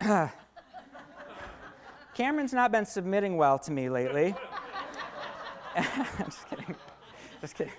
Cameron's 2.14 2.52
not 2.52 2.72
been 2.72 2.86
submitting 2.86 3.36
well 3.36 3.58
to 3.60 3.70
me 3.70 3.88
lately. 3.88 4.34
just 6.18 6.48
kidding. 6.48 6.74
Just 7.40 7.54
kidding. 7.54 7.72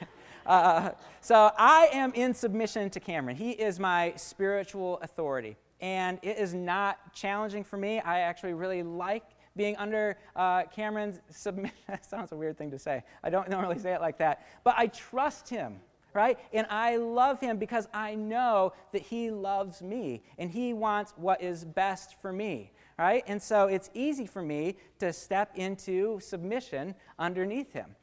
Uh, 0.45 0.91
so 1.19 1.51
I 1.57 1.89
am 1.91 2.13
in 2.13 2.33
submission 2.33 2.89
to 2.91 2.99
Cameron. 2.99 3.35
He 3.35 3.51
is 3.51 3.79
my 3.79 4.13
spiritual 4.15 4.99
authority. 5.01 5.57
And 5.81 6.19
it 6.21 6.37
is 6.37 6.53
not 6.53 7.13
challenging 7.13 7.63
for 7.63 7.77
me. 7.77 7.99
I 7.99 8.19
actually 8.19 8.53
really 8.53 8.83
like 8.83 9.23
being 9.55 9.75
under 9.77 10.17
uh, 10.35 10.63
Cameron's 10.63 11.19
submission. 11.29 11.75
that 11.87 12.05
sounds 12.05 12.31
a 12.31 12.35
weird 12.35 12.57
thing 12.57 12.71
to 12.71 12.79
say. 12.79 13.03
I 13.23 13.29
don't 13.29 13.49
normally 13.49 13.79
say 13.79 13.93
it 13.93 14.01
like 14.01 14.17
that. 14.19 14.45
But 14.63 14.75
I 14.77 14.87
trust 14.87 15.49
him, 15.49 15.79
right? 16.13 16.39
And 16.53 16.65
I 16.69 16.97
love 16.97 17.39
him 17.39 17.57
because 17.57 17.87
I 17.93 18.15
know 18.15 18.73
that 18.93 19.01
he 19.01 19.31
loves 19.31 19.81
me 19.81 20.23
and 20.37 20.49
he 20.49 20.73
wants 20.73 21.13
what 21.17 21.41
is 21.41 21.65
best 21.65 22.21
for 22.21 22.31
me 22.31 22.71
right? 22.97 23.23
And 23.27 23.41
so 23.41 23.67
it's 23.67 23.89
easy 23.93 24.25
for 24.25 24.41
me 24.41 24.77
to 24.99 25.11
step 25.13 25.51
into 25.55 26.19
submission 26.21 26.95
underneath 27.17 27.73
him. 27.73 27.95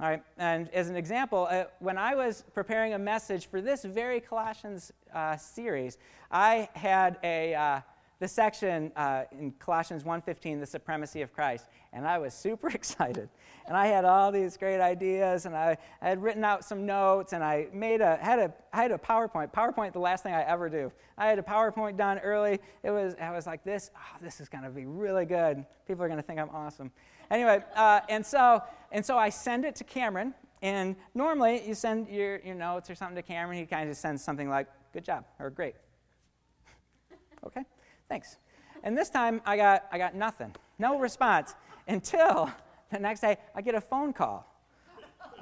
All 0.00 0.08
right, 0.08 0.22
and 0.36 0.68
as 0.70 0.88
an 0.88 0.96
example, 0.96 1.46
uh, 1.48 1.66
when 1.78 1.96
I 1.96 2.16
was 2.16 2.42
preparing 2.54 2.94
a 2.94 2.98
message 2.98 3.46
for 3.46 3.60
this 3.60 3.84
very 3.84 4.20
Colossians 4.20 4.90
uh, 5.14 5.36
series, 5.36 5.96
I 6.28 6.68
had 6.72 7.18
a, 7.22 7.54
uh, 7.54 7.80
the 8.22 8.28
section 8.28 8.92
uh, 8.94 9.24
in 9.32 9.50
Colossians 9.58 10.04
1.15, 10.04 10.60
the 10.60 10.66
supremacy 10.66 11.22
of 11.22 11.32
Christ. 11.32 11.66
And 11.92 12.06
I 12.06 12.18
was 12.18 12.32
super 12.32 12.68
excited. 12.74 13.28
And 13.66 13.76
I 13.76 13.88
had 13.88 14.04
all 14.04 14.30
these 14.30 14.56
great 14.56 14.80
ideas, 14.80 15.44
and 15.44 15.56
I, 15.56 15.76
I 16.00 16.08
had 16.08 16.22
written 16.22 16.44
out 16.44 16.64
some 16.64 16.86
notes, 16.86 17.32
and 17.32 17.42
I 17.42 17.66
made 17.72 18.00
a, 18.00 18.18
had 18.18 18.38
a, 18.38 18.54
I 18.72 18.82
had 18.82 18.92
a 18.92 18.98
PowerPoint. 18.98 19.52
PowerPoint, 19.52 19.92
the 19.92 19.98
last 19.98 20.22
thing 20.22 20.34
I 20.34 20.42
ever 20.42 20.68
do. 20.68 20.92
I 21.18 21.26
had 21.26 21.40
a 21.40 21.42
PowerPoint 21.42 21.96
done 21.96 22.20
early. 22.20 22.60
It 22.84 22.92
was, 22.92 23.16
I 23.20 23.32
was 23.32 23.44
like, 23.44 23.64
this, 23.64 23.90
oh, 23.96 24.18
this 24.22 24.40
is 24.40 24.48
going 24.48 24.62
to 24.62 24.70
be 24.70 24.86
really 24.86 25.26
good. 25.26 25.66
People 25.88 26.04
are 26.04 26.08
going 26.08 26.20
to 26.20 26.26
think 26.26 26.38
I'm 26.38 26.50
awesome. 26.50 26.92
Anyway, 27.28 27.64
uh, 27.74 28.02
and, 28.08 28.24
so, 28.24 28.62
and 28.92 29.04
so 29.04 29.18
I 29.18 29.30
send 29.30 29.64
it 29.64 29.74
to 29.76 29.84
Cameron, 29.84 30.32
and 30.62 30.94
normally 31.12 31.66
you 31.66 31.74
send 31.74 32.06
your, 32.06 32.38
your 32.38 32.54
notes 32.54 32.88
or 32.88 32.94
something 32.94 33.16
to 33.16 33.22
Cameron, 33.22 33.58
he 33.58 33.66
kind 33.66 33.82
of 33.82 33.88
just 33.90 34.00
sends 34.00 34.22
something 34.22 34.48
like, 34.48 34.68
good 34.92 35.04
job, 35.04 35.24
or 35.40 35.50
great. 35.50 35.74
okay. 37.46 37.62
Thanks. 38.12 38.36
And 38.84 38.92
this 38.94 39.08
time 39.08 39.40
I 39.46 39.56
got, 39.56 39.86
I 39.90 39.96
got 39.96 40.14
nothing, 40.14 40.54
no 40.78 40.98
response 40.98 41.54
until 41.88 42.50
the 42.90 42.98
next 42.98 43.20
day 43.22 43.38
I 43.54 43.62
get 43.62 43.74
a 43.74 43.80
phone 43.80 44.12
call. 44.12 44.46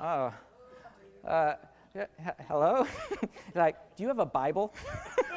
Oh, 0.00 0.32
uh, 1.26 1.54
hello? 2.46 2.86
like, 3.56 3.74
do 3.96 4.04
you 4.04 4.08
have 4.08 4.20
a 4.20 4.24
Bible? 4.24 4.72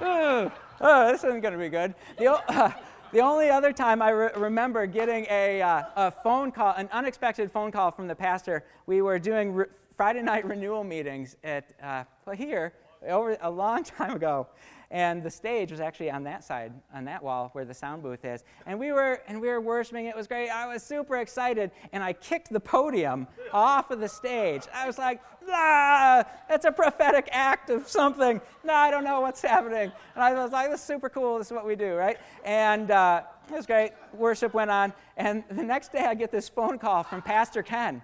oh, 0.00 0.50
this 0.80 1.22
isn't 1.22 1.40
going 1.40 1.52
to 1.52 1.60
be 1.60 1.68
good. 1.68 1.94
The, 2.18 2.32
uh, 2.32 2.72
the 3.12 3.20
only 3.20 3.48
other 3.48 3.72
time 3.72 4.02
I 4.02 4.10
re- 4.10 4.30
remember 4.34 4.86
getting 4.86 5.24
a, 5.30 5.62
uh, 5.62 5.82
a 5.94 6.10
phone 6.10 6.50
call, 6.50 6.74
an 6.74 6.88
unexpected 6.90 7.52
phone 7.52 7.70
call 7.70 7.92
from 7.92 8.08
the 8.08 8.16
pastor, 8.16 8.64
we 8.86 9.02
were 9.02 9.20
doing 9.20 9.52
re- 9.52 9.66
Friday 9.96 10.22
night 10.22 10.44
renewal 10.46 10.82
meetings 10.82 11.36
at 11.44 11.72
uh, 11.80 12.02
here 12.32 12.72
over 13.06 13.38
a 13.40 13.50
long 13.50 13.84
time 13.84 14.16
ago 14.16 14.48
and 14.90 15.22
the 15.22 15.30
stage 15.30 15.70
was 15.70 15.80
actually 15.80 16.10
on 16.10 16.24
that 16.24 16.44
side, 16.44 16.72
on 16.94 17.04
that 17.04 17.22
wall 17.22 17.50
where 17.52 17.64
the 17.64 17.74
sound 17.74 18.02
booth 18.02 18.24
is. 18.24 18.44
And 18.66 18.78
we 18.78 18.92
were 18.92 19.20
and 19.26 19.40
we 19.40 19.48
were 19.48 19.60
worshiping. 19.60 20.06
It 20.06 20.16
was 20.16 20.26
great. 20.26 20.48
I 20.48 20.66
was 20.72 20.82
super 20.82 21.16
excited, 21.16 21.70
and 21.92 22.02
I 22.02 22.12
kicked 22.12 22.52
the 22.52 22.60
podium 22.60 23.26
off 23.52 23.90
of 23.90 24.00
the 24.00 24.08
stage. 24.08 24.62
I 24.72 24.86
was 24.86 24.98
like, 24.98 25.20
ah, 25.48 26.24
that's 26.48 26.64
a 26.64 26.72
prophetic 26.72 27.28
act 27.32 27.70
of 27.70 27.88
something. 27.88 28.40
No, 28.64 28.74
I 28.74 28.90
don't 28.90 29.04
know 29.04 29.20
what's 29.20 29.42
happening. 29.42 29.92
And 30.14 30.24
I 30.24 30.32
was 30.32 30.52
like, 30.52 30.70
this 30.70 30.80
is 30.80 30.86
super 30.86 31.08
cool. 31.08 31.38
This 31.38 31.48
is 31.48 31.52
what 31.52 31.66
we 31.66 31.76
do, 31.76 31.94
right? 31.94 32.18
And 32.44 32.90
uh, 32.90 33.22
it 33.48 33.54
was 33.54 33.66
great. 33.66 33.92
Worship 34.12 34.54
went 34.54 34.70
on, 34.70 34.92
and 35.16 35.44
the 35.50 35.62
next 35.62 35.92
day 35.92 36.04
I 36.04 36.14
get 36.14 36.30
this 36.30 36.48
phone 36.48 36.78
call 36.78 37.02
from 37.02 37.22
Pastor 37.22 37.62
Ken. 37.62 38.02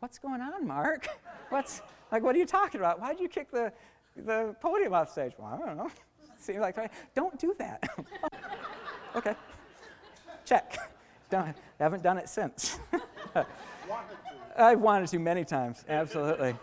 What's 0.00 0.18
going 0.18 0.40
on, 0.40 0.66
Mark? 0.66 1.08
What's 1.48 1.80
like? 2.12 2.22
What 2.22 2.36
are 2.36 2.38
you 2.38 2.46
talking 2.46 2.80
about? 2.80 3.00
Why 3.00 3.12
did 3.12 3.20
you 3.20 3.28
kick 3.28 3.50
the 3.50 3.72
the 4.16 4.54
podium 4.60 4.92
off 4.94 5.10
stage. 5.10 5.32
Well, 5.38 5.60
I 5.62 5.66
don't 5.66 5.76
know. 5.76 5.90
Seems 6.38 6.60
like 6.60 6.76
don't 7.14 7.38
do 7.38 7.54
that. 7.58 7.88
okay. 9.16 9.34
Check. 10.44 10.78
Don't, 11.28 11.56
haven't 11.80 12.02
done 12.02 12.18
it 12.18 12.28
since. 12.28 12.78
I've 14.56 14.80
wanted 14.80 15.08
to 15.08 15.18
many 15.18 15.44
times. 15.44 15.84
Absolutely. 15.88 16.54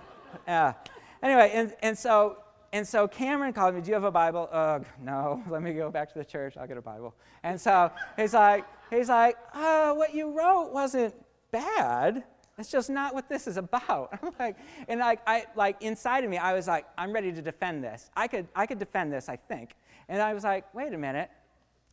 Yeah. 0.48 0.74
Anyway, 1.22 1.52
and, 1.54 1.76
and 1.82 1.98
so 1.98 2.38
and 2.74 2.88
so 2.88 3.08
Cameron 3.08 3.54
called 3.54 3.76
me, 3.76 3.82
Do 3.82 3.90
you 3.90 3.94
have 3.94 4.04
a 4.04 4.12
Bible? 4.12 4.50
Ugh, 4.52 4.84
no. 5.00 5.44
Let 5.48 5.62
me 5.62 5.74
go 5.74 5.92
back 5.92 6.12
to 6.12 6.18
the 6.18 6.26
church. 6.26 6.58
I'll 6.58 6.68
get 6.68 6.76
a 6.76 6.82
Bible. 6.82 7.14
And 7.44 7.62
so 7.62 7.92
he's 8.18 8.34
like, 8.34 8.66
he's 8.90 9.10
like, 9.10 9.38
oh, 9.54 9.94
what 9.94 10.16
you 10.16 10.36
wrote 10.36 10.72
wasn't 10.74 11.14
bad. 11.52 12.24
That's 12.56 12.70
just 12.70 12.90
not 12.90 13.14
what 13.14 13.30
this 13.30 13.48
is 13.48 13.58
about. 13.58 14.20
Like, 14.40 14.58
and 14.88 15.00
like, 15.00 15.22
I, 15.28 15.46
like 15.56 15.82
inside 15.82 16.24
of 16.24 16.30
me, 16.30 16.38
I 16.38 16.54
was 16.54 16.68
like, 16.68 16.86
I'm 16.98 17.14
ready 17.14 17.32
to 17.32 17.42
defend 17.42 17.84
this. 17.84 18.10
I 18.16 18.28
could, 18.28 18.48
I 18.56 18.66
could 18.66 18.80
defend 18.80 19.14
this, 19.14 19.30
I 19.30 19.36
think. 19.36 19.76
And 20.10 20.22
I 20.22 20.34
was 20.34 20.44
like, 20.44 20.74
wait 20.74 20.94
a 20.94 20.98
minute. 20.98 21.30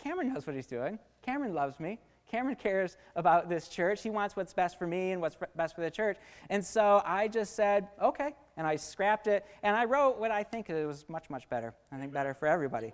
Cameron 0.02 0.32
knows 0.32 0.46
what 0.46 0.56
he's 0.56 0.66
doing. 0.66 0.98
Cameron 1.22 1.54
loves 1.54 1.78
me. 1.78 1.98
Cameron 2.30 2.56
cares 2.56 2.96
about 3.16 3.48
this 3.48 3.68
church. 3.68 4.02
He 4.02 4.10
wants 4.10 4.36
what's 4.36 4.54
best 4.54 4.78
for 4.78 4.86
me 4.86 5.12
and 5.12 5.20
what's 5.20 5.36
best 5.56 5.74
for 5.74 5.82
the 5.82 5.90
church. 5.90 6.16
And 6.48 6.64
so 6.64 7.02
I 7.04 7.28
just 7.28 7.56
said, 7.56 7.88
okay. 8.00 8.34
And 8.56 8.66
I 8.66 8.76
scrapped 8.76 9.26
it. 9.26 9.44
And 9.62 9.76
I 9.76 9.84
wrote 9.84 10.18
what 10.18 10.30
I 10.30 10.42
think 10.42 10.70
it 10.70 10.86
was 10.86 11.04
much, 11.08 11.28
much 11.28 11.48
better. 11.48 11.74
I 11.90 11.98
think 11.98 12.12
better 12.12 12.32
for 12.32 12.46
everybody. 12.46 12.92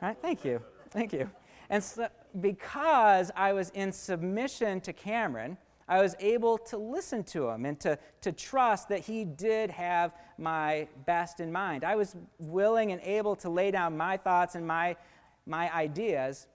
Right? 0.00 0.16
Thank 0.22 0.44
you. 0.44 0.62
Thank 0.90 1.12
you. 1.12 1.28
And 1.68 1.82
so, 1.82 2.08
because 2.40 3.32
I 3.34 3.52
was 3.52 3.70
in 3.70 3.90
submission 3.90 4.80
to 4.82 4.92
Cameron, 4.92 5.58
I 5.88 6.02
was 6.02 6.16
able 6.18 6.58
to 6.58 6.76
listen 6.76 7.22
to 7.24 7.48
him 7.48 7.64
and 7.64 7.78
to, 7.80 7.98
to 8.22 8.32
trust 8.32 8.88
that 8.88 9.00
he 9.00 9.24
did 9.24 9.70
have 9.70 10.12
my 10.36 10.88
best 11.06 11.38
in 11.38 11.52
mind. 11.52 11.84
I 11.84 11.94
was 11.94 12.16
willing 12.38 12.90
and 12.90 13.00
able 13.02 13.36
to 13.36 13.48
lay 13.48 13.70
down 13.70 13.96
my 13.96 14.16
thoughts 14.16 14.56
and 14.56 14.66
my, 14.66 14.96
my 15.46 15.72
ideas 15.72 16.48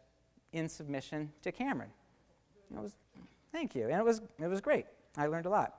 in 0.52 0.68
submission 0.68 1.32
to 1.44 1.52
Cameron. 1.52 1.90
It 2.76 2.82
was, 2.82 2.96
thank 3.54 3.74
you. 3.74 3.84
And 3.84 3.94
it 3.94 4.04
was, 4.04 4.22
it 4.40 4.48
was 4.48 4.60
great. 4.60 4.86
I 5.18 5.28
learned 5.28 5.46
a 5.46 5.50
lot. 5.50 5.76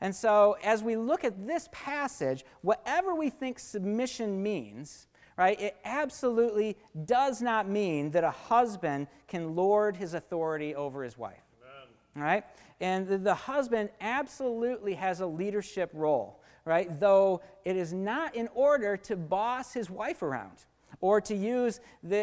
And 0.00 0.14
so, 0.14 0.56
as 0.62 0.82
we 0.82 0.96
look 0.96 1.24
at 1.24 1.46
this 1.46 1.68
passage, 1.72 2.44
whatever 2.62 3.14
we 3.14 3.30
think 3.30 3.58
submission 3.58 4.40
means, 4.40 5.08
right, 5.36 5.60
it 5.60 5.76
absolutely 5.84 6.76
does 7.04 7.42
not 7.42 7.68
mean 7.68 8.12
that 8.12 8.22
a 8.22 8.30
husband 8.30 9.08
can 9.26 9.56
lord 9.56 9.96
his 9.96 10.14
authority 10.14 10.74
over 10.74 11.02
his 11.02 11.18
wife. 11.18 11.47
Right? 12.14 12.44
And 12.80 13.24
the, 13.24 13.34
husband 13.34 13.90
absolutely 14.00 14.94
has 14.94 15.20
a 15.20 15.26
leadership 15.26 15.90
role, 15.92 16.40
right? 16.64 16.98
Though 16.98 17.42
it 17.64 17.76
is 17.76 17.92
not 17.92 18.34
in 18.34 18.48
order 18.54 18.96
to 18.96 19.16
boss 19.16 19.72
his 19.72 19.90
wife 19.90 20.22
around 20.22 20.64
or 21.00 21.20
to 21.20 21.34
use 21.34 21.80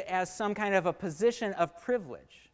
as 0.07 0.35
some 0.35 0.53
kind 0.53 0.75
of 0.75 0.85
a 0.85 0.93
position 0.93 1.53
of 1.53 1.79
privilege. 1.81 2.51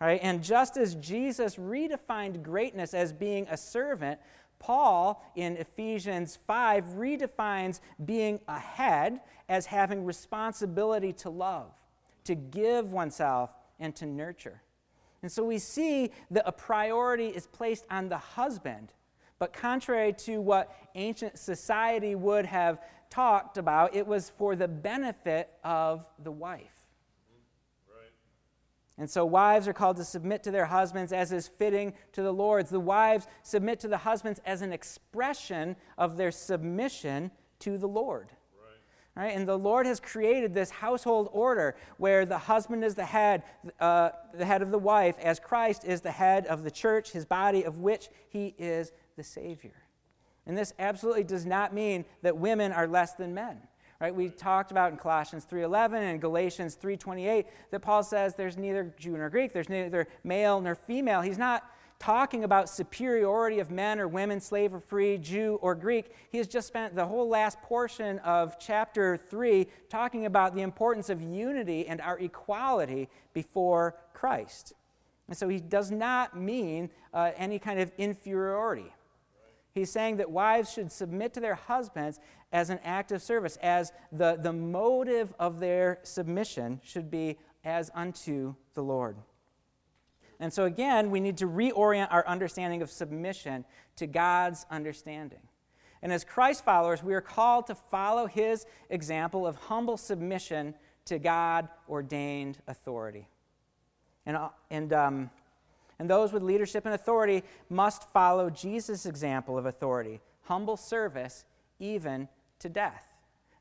Right? 0.00 0.20
And 0.22 0.42
just 0.42 0.76
as 0.76 0.96
Jesus 0.96 1.56
redefined 1.56 2.42
greatness 2.42 2.94
as 2.94 3.12
being 3.12 3.46
a 3.48 3.56
servant, 3.56 4.20
Paul 4.58 5.22
in 5.34 5.56
Ephesians 5.56 6.36
5 6.46 6.84
redefines 6.96 7.80
being 8.04 8.40
a 8.48 8.58
head 8.58 9.20
as 9.48 9.66
having 9.66 10.04
responsibility 10.04 11.12
to 11.14 11.30
love, 11.30 11.70
to 12.24 12.34
give 12.34 12.92
oneself, 12.92 13.50
and 13.78 13.94
to 13.96 14.06
nurture. 14.06 14.62
And 15.24 15.32
so 15.32 15.42
we 15.42 15.56
see 15.56 16.10
that 16.32 16.42
a 16.44 16.52
priority 16.52 17.28
is 17.28 17.46
placed 17.46 17.86
on 17.90 18.10
the 18.10 18.18
husband. 18.18 18.92
But 19.38 19.54
contrary 19.54 20.12
to 20.18 20.38
what 20.42 20.76
ancient 20.94 21.38
society 21.38 22.14
would 22.14 22.44
have 22.44 22.78
talked 23.08 23.56
about, 23.56 23.94
it 23.96 24.06
was 24.06 24.28
for 24.28 24.54
the 24.54 24.68
benefit 24.68 25.48
of 25.64 26.06
the 26.22 26.30
wife. 26.30 26.84
And 28.98 29.08
so 29.08 29.24
wives 29.24 29.66
are 29.66 29.72
called 29.72 29.96
to 29.96 30.04
submit 30.04 30.42
to 30.42 30.50
their 30.50 30.66
husbands 30.66 31.10
as 31.10 31.32
is 31.32 31.48
fitting 31.48 31.94
to 32.12 32.20
the 32.20 32.30
Lord's. 32.30 32.68
The 32.68 32.78
wives 32.78 33.26
submit 33.42 33.80
to 33.80 33.88
the 33.88 33.96
husbands 33.96 34.42
as 34.44 34.60
an 34.60 34.74
expression 34.74 35.74
of 35.96 36.18
their 36.18 36.32
submission 36.32 37.30
to 37.60 37.78
the 37.78 37.88
Lord. 37.88 38.28
Right? 39.16 39.36
And 39.36 39.46
the 39.46 39.56
Lord 39.56 39.86
has 39.86 40.00
created 40.00 40.54
this 40.54 40.70
household 40.70 41.28
order 41.32 41.76
where 41.98 42.26
the 42.26 42.38
husband 42.38 42.82
is 42.82 42.96
the 42.96 43.04
head, 43.04 43.44
uh, 43.78 44.10
the 44.32 44.44
head 44.44 44.60
of 44.60 44.72
the 44.72 44.78
wife, 44.78 45.16
as 45.20 45.38
Christ 45.38 45.84
is 45.84 46.00
the 46.00 46.10
head 46.10 46.46
of 46.46 46.64
the 46.64 46.70
church, 46.70 47.12
his 47.12 47.24
body, 47.24 47.64
of 47.64 47.78
which 47.78 48.08
he 48.28 48.54
is 48.58 48.90
the 49.16 49.22
Savior. 49.22 49.84
And 50.46 50.58
this 50.58 50.74
absolutely 50.80 51.24
does 51.24 51.46
not 51.46 51.72
mean 51.72 52.04
that 52.22 52.36
women 52.36 52.72
are 52.72 52.88
less 52.88 53.12
than 53.12 53.34
men. 53.34 53.60
Right? 54.00 54.14
We 54.14 54.28
talked 54.28 54.72
about 54.72 54.90
in 54.90 54.98
Colossians 54.98 55.44
3:11 55.44 56.02
and 56.02 56.20
Galatians 56.20 56.74
3:28 56.74 57.46
that 57.70 57.80
Paul 57.80 58.02
says 58.02 58.34
there's 58.34 58.58
neither 58.58 58.92
Jew 58.98 59.16
nor 59.16 59.30
Greek, 59.30 59.52
there's 59.52 59.68
neither 59.68 60.08
male 60.24 60.60
nor 60.60 60.74
female. 60.74 61.20
He's 61.20 61.38
not 61.38 61.64
talking 61.98 62.44
about 62.44 62.68
superiority 62.68 63.60
of 63.60 63.70
men 63.70 63.98
or 63.98 64.08
women, 64.08 64.40
slave 64.40 64.74
or 64.74 64.80
free, 64.80 65.16
Jew 65.18 65.58
or 65.62 65.74
Greek. 65.74 66.12
He 66.30 66.38
has 66.38 66.46
just 66.46 66.68
spent 66.68 66.94
the 66.94 67.06
whole 67.06 67.28
last 67.28 67.60
portion 67.62 68.18
of 68.20 68.58
chapter 68.58 69.16
3 69.16 69.66
talking 69.88 70.26
about 70.26 70.54
the 70.54 70.62
importance 70.62 71.08
of 71.08 71.22
unity 71.22 71.86
and 71.86 72.00
our 72.00 72.18
equality 72.18 73.08
before 73.32 73.96
Christ. 74.12 74.74
And 75.28 75.36
so 75.36 75.48
he 75.48 75.60
does 75.60 75.90
not 75.90 76.36
mean 76.36 76.90
uh, 77.12 77.30
any 77.36 77.58
kind 77.58 77.80
of 77.80 77.90
inferiority. 77.96 78.92
He's 79.74 79.90
saying 79.90 80.18
that 80.18 80.30
wives 80.30 80.72
should 80.72 80.92
submit 80.92 81.34
to 81.34 81.40
their 81.40 81.54
husbands 81.56 82.20
as 82.52 82.70
an 82.70 82.78
act 82.84 83.10
of 83.10 83.22
service, 83.22 83.56
as 83.62 83.92
the, 84.12 84.38
the 84.40 84.52
motive 84.52 85.34
of 85.40 85.58
their 85.58 85.98
submission 86.04 86.80
should 86.84 87.10
be 87.10 87.38
as 87.64 87.90
unto 87.94 88.54
the 88.74 88.82
Lord. 88.82 89.16
And 90.40 90.52
so, 90.52 90.64
again, 90.64 91.10
we 91.10 91.20
need 91.20 91.38
to 91.38 91.46
reorient 91.46 92.08
our 92.10 92.26
understanding 92.26 92.82
of 92.82 92.90
submission 92.90 93.64
to 93.96 94.06
God's 94.06 94.66
understanding. 94.70 95.40
And 96.02 96.12
as 96.12 96.24
Christ 96.24 96.64
followers, 96.64 97.02
we 97.02 97.14
are 97.14 97.20
called 97.20 97.66
to 97.68 97.74
follow 97.74 98.26
his 98.26 98.66
example 98.90 99.46
of 99.46 99.56
humble 99.56 99.96
submission 99.96 100.74
to 101.06 101.18
God 101.18 101.68
ordained 101.88 102.58
authority. 102.66 103.28
And, 104.26 104.36
uh, 104.36 104.48
and, 104.70 104.92
um, 104.92 105.30
and 105.98 106.08
those 106.08 106.32
with 106.32 106.42
leadership 106.42 106.84
and 106.84 106.94
authority 106.94 107.42
must 107.68 108.10
follow 108.12 108.50
Jesus' 108.50 109.06
example 109.06 109.56
of 109.56 109.66
authority 109.66 110.20
humble 110.44 110.76
service, 110.76 111.44
even 111.78 112.28
to 112.58 112.68
death. 112.68 113.13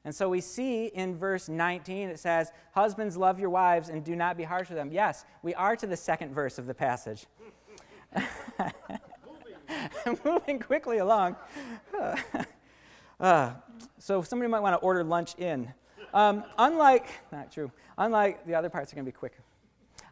And 0.05 0.13
so 0.13 0.27
we 0.27 0.41
see 0.41 0.87
in 0.87 1.17
verse 1.17 1.47
19, 1.47 2.09
it 2.09 2.19
says, 2.19 2.51
Husbands, 2.73 3.15
love 3.15 3.39
your 3.39 3.49
wives 3.49 3.89
and 3.89 4.03
do 4.03 4.15
not 4.15 4.35
be 4.35 4.43
harsh 4.43 4.69
with 4.69 4.77
them. 4.77 4.91
Yes, 4.91 5.23
we 5.41 5.53
are 5.55 5.75
to 5.77 5.87
the 5.87 5.95
second 5.95 6.33
verse 6.33 6.57
of 6.57 6.67
the 6.67 6.73
passage. 6.73 7.25
Moving 10.25 10.59
quickly 10.59 10.97
along. 10.97 11.37
uh, 13.19 13.51
so 13.97 14.21
somebody 14.21 14.49
might 14.49 14.59
want 14.59 14.73
to 14.79 14.85
order 14.85 15.03
lunch 15.03 15.35
in. 15.35 15.73
Um, 16.13 16.43
unlike, 16.57 17.07
not 17.31 17.51
true, 17.51 17.71
unlike 17.97 18.45
the 18.45 18.55
other 18.55 18.69
parts 18.69 18.91
are 18.91 18.95
going 18.95 19.05
to 19.05 19.11
be 19.11 19.17
quick. 19.17 19.33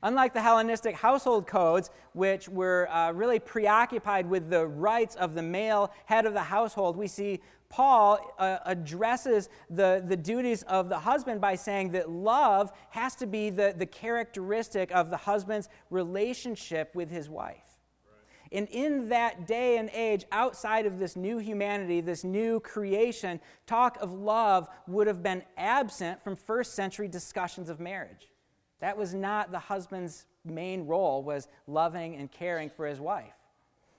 Unlike 0.03 0.33
the 0.33 0.41
Hellenistic 0.41 0.95
household 0.95 1.45
codes, 1.45 1.91
which 2.13 2.49
were 2.49 2.89
uh, 2.89 3.11
really 3.11 3.39
preoccupied 3.39 4.27
with 4.27 4.49
the 4.49 4.65
rights 4.65 5.15
of 5.15 5.35
the 5.35 5.43
male 5.43 5.91
head 6.05 6.25
of 6.25 6.33
the 6.33 6.41
household, 6.41 6.97
we 6.97 7.07
see 7.07 7.39
Paul 7.69 8.33
uh, 8.37 8.57
addresses 8.65 9.47
the, 9.69 10.03
the 10.05 10.17
duties 10.17 10.63
of 10.63 10.89
the 10.89 10.99
husband 10.99 11.39
by 11.39 11.55
saying 11.55 11.91
that 11.91 12.09
love 12.09 12.71
has 12.89 13.15
to 13.15 13.27
be 13.27 13.49
the, 13.49 13.73
the 13.77 13.85
characteristic 13.85 14.91
of 14.91 15.09
the 15.09 15.17
husband's 15.17 15.69
relationship 15.89 16.93
with 16.95 17.09
his 17.09 17.29
wife. 17.29 17.71
And 18.51 18.67
in 18.69 19.07
that 19.09 19.47
day 19.47 19.77
and 19.77 19.89
age, 19.93 20.25
outside 20.31 20.85
of 20.85 20.99
this 20.99 21.15
new 21.15 21.37
humanity, 21.37 22.01
this 22.01 22.25
new 22.25 22.59
creation, 22.59 23.39
talk 23.65 23.97
of 24.01 24.11
love 24.11 24.67
would 24.87 25.07
have 25.07 25.23
been 25.23 25.43
absent 25.55 26.21
from 26.21 26.35
first 26.35 26.73
century 26.73 27.07
discussions 27.07 27.69
of 27.69 27.79
marriage. 27.79 28.30
That 28.81 28.97
was 28.97 29.13
not 29.13 29.51
the 29.51 29.59
husband's 29.59 30.25
main 30.43 30.85
role 30.85 31.23
was 31.23 31.47
loving 31.67 32.15
and 32.15 32.29
caring 32.29 32.69
for 32.69 32.85
his 32.85 32.99
wife. 32.99 33.33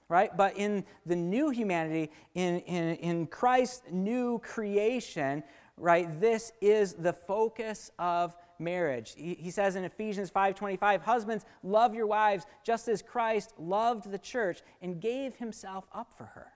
Right? 0.09 0.35
But 0.35 0.57
in 0.57 0.85
the 1.05 1.15
new 1.15 1.49
humanity, 1.49 2.11
in, 2.35 2.59
in, 2.59 2.95
in 2.97 3.27
Christ's 3.27 3.81
new 3.91 4.39
creation, 4.39 5.43
right, 5.77 6.19
this 6.19 6.51
is 6.61 6.93
the 6.93 7.13
focus 7.13 7.89
of 7.97 8.35
marriage. 8.59 9.13
He, 9.17 9.33
he 9.35 9.49
says 9.49 9.75
in 9.75 9.83
Ephesians 9.83 10.29
5:25, 10.29 11.01
"Husbands, 11.01 11.45
love 11.63 11.95
your 11.95 12.05
wives 12.05 12.45
just 12.63 12.87
as 12.87 13.01
Christ 13.01 13.53
loved 13.57 14.11
the 14.11 14.19
church 14.19 14.61
and 14.81 15.01
gave 15.01 15.35
himself 15.35 15.85
up 15.93 16.13
for 16.13 16.25
her." 16.25 16.52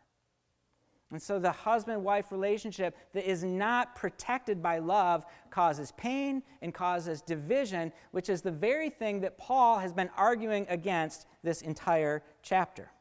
And 1.11 1.21
so 1.21 1.39
the 1.39 1.51
husband 1.51 2.03
wife 2.03 2.31
relationship 2.31 2.97
that 3.13 3.29
is 3.29 3.43
not 3.43 3.95
protected 3.95 4.61
by 4.61 4.79
love 4.79 5.25
causes 5.49 5.93
pain 5.95 6.43
and 6.61 6.73
causes 6.73 7.21
division, 7.21 7.93
which 8.11 8.27
is 8.29 8.41
the 8.41 8.51
very 8.51 8.89
thing 8.89 9.21
that 9.21 9.37
Paul 9.37 9.79
has 9.79 9.93
been 9.93 10.09
arguing 10.17 10.65
against 10.69 11.25
this 11.43 11.61
entire 11.61 12.23
chapter. 12.41 12.91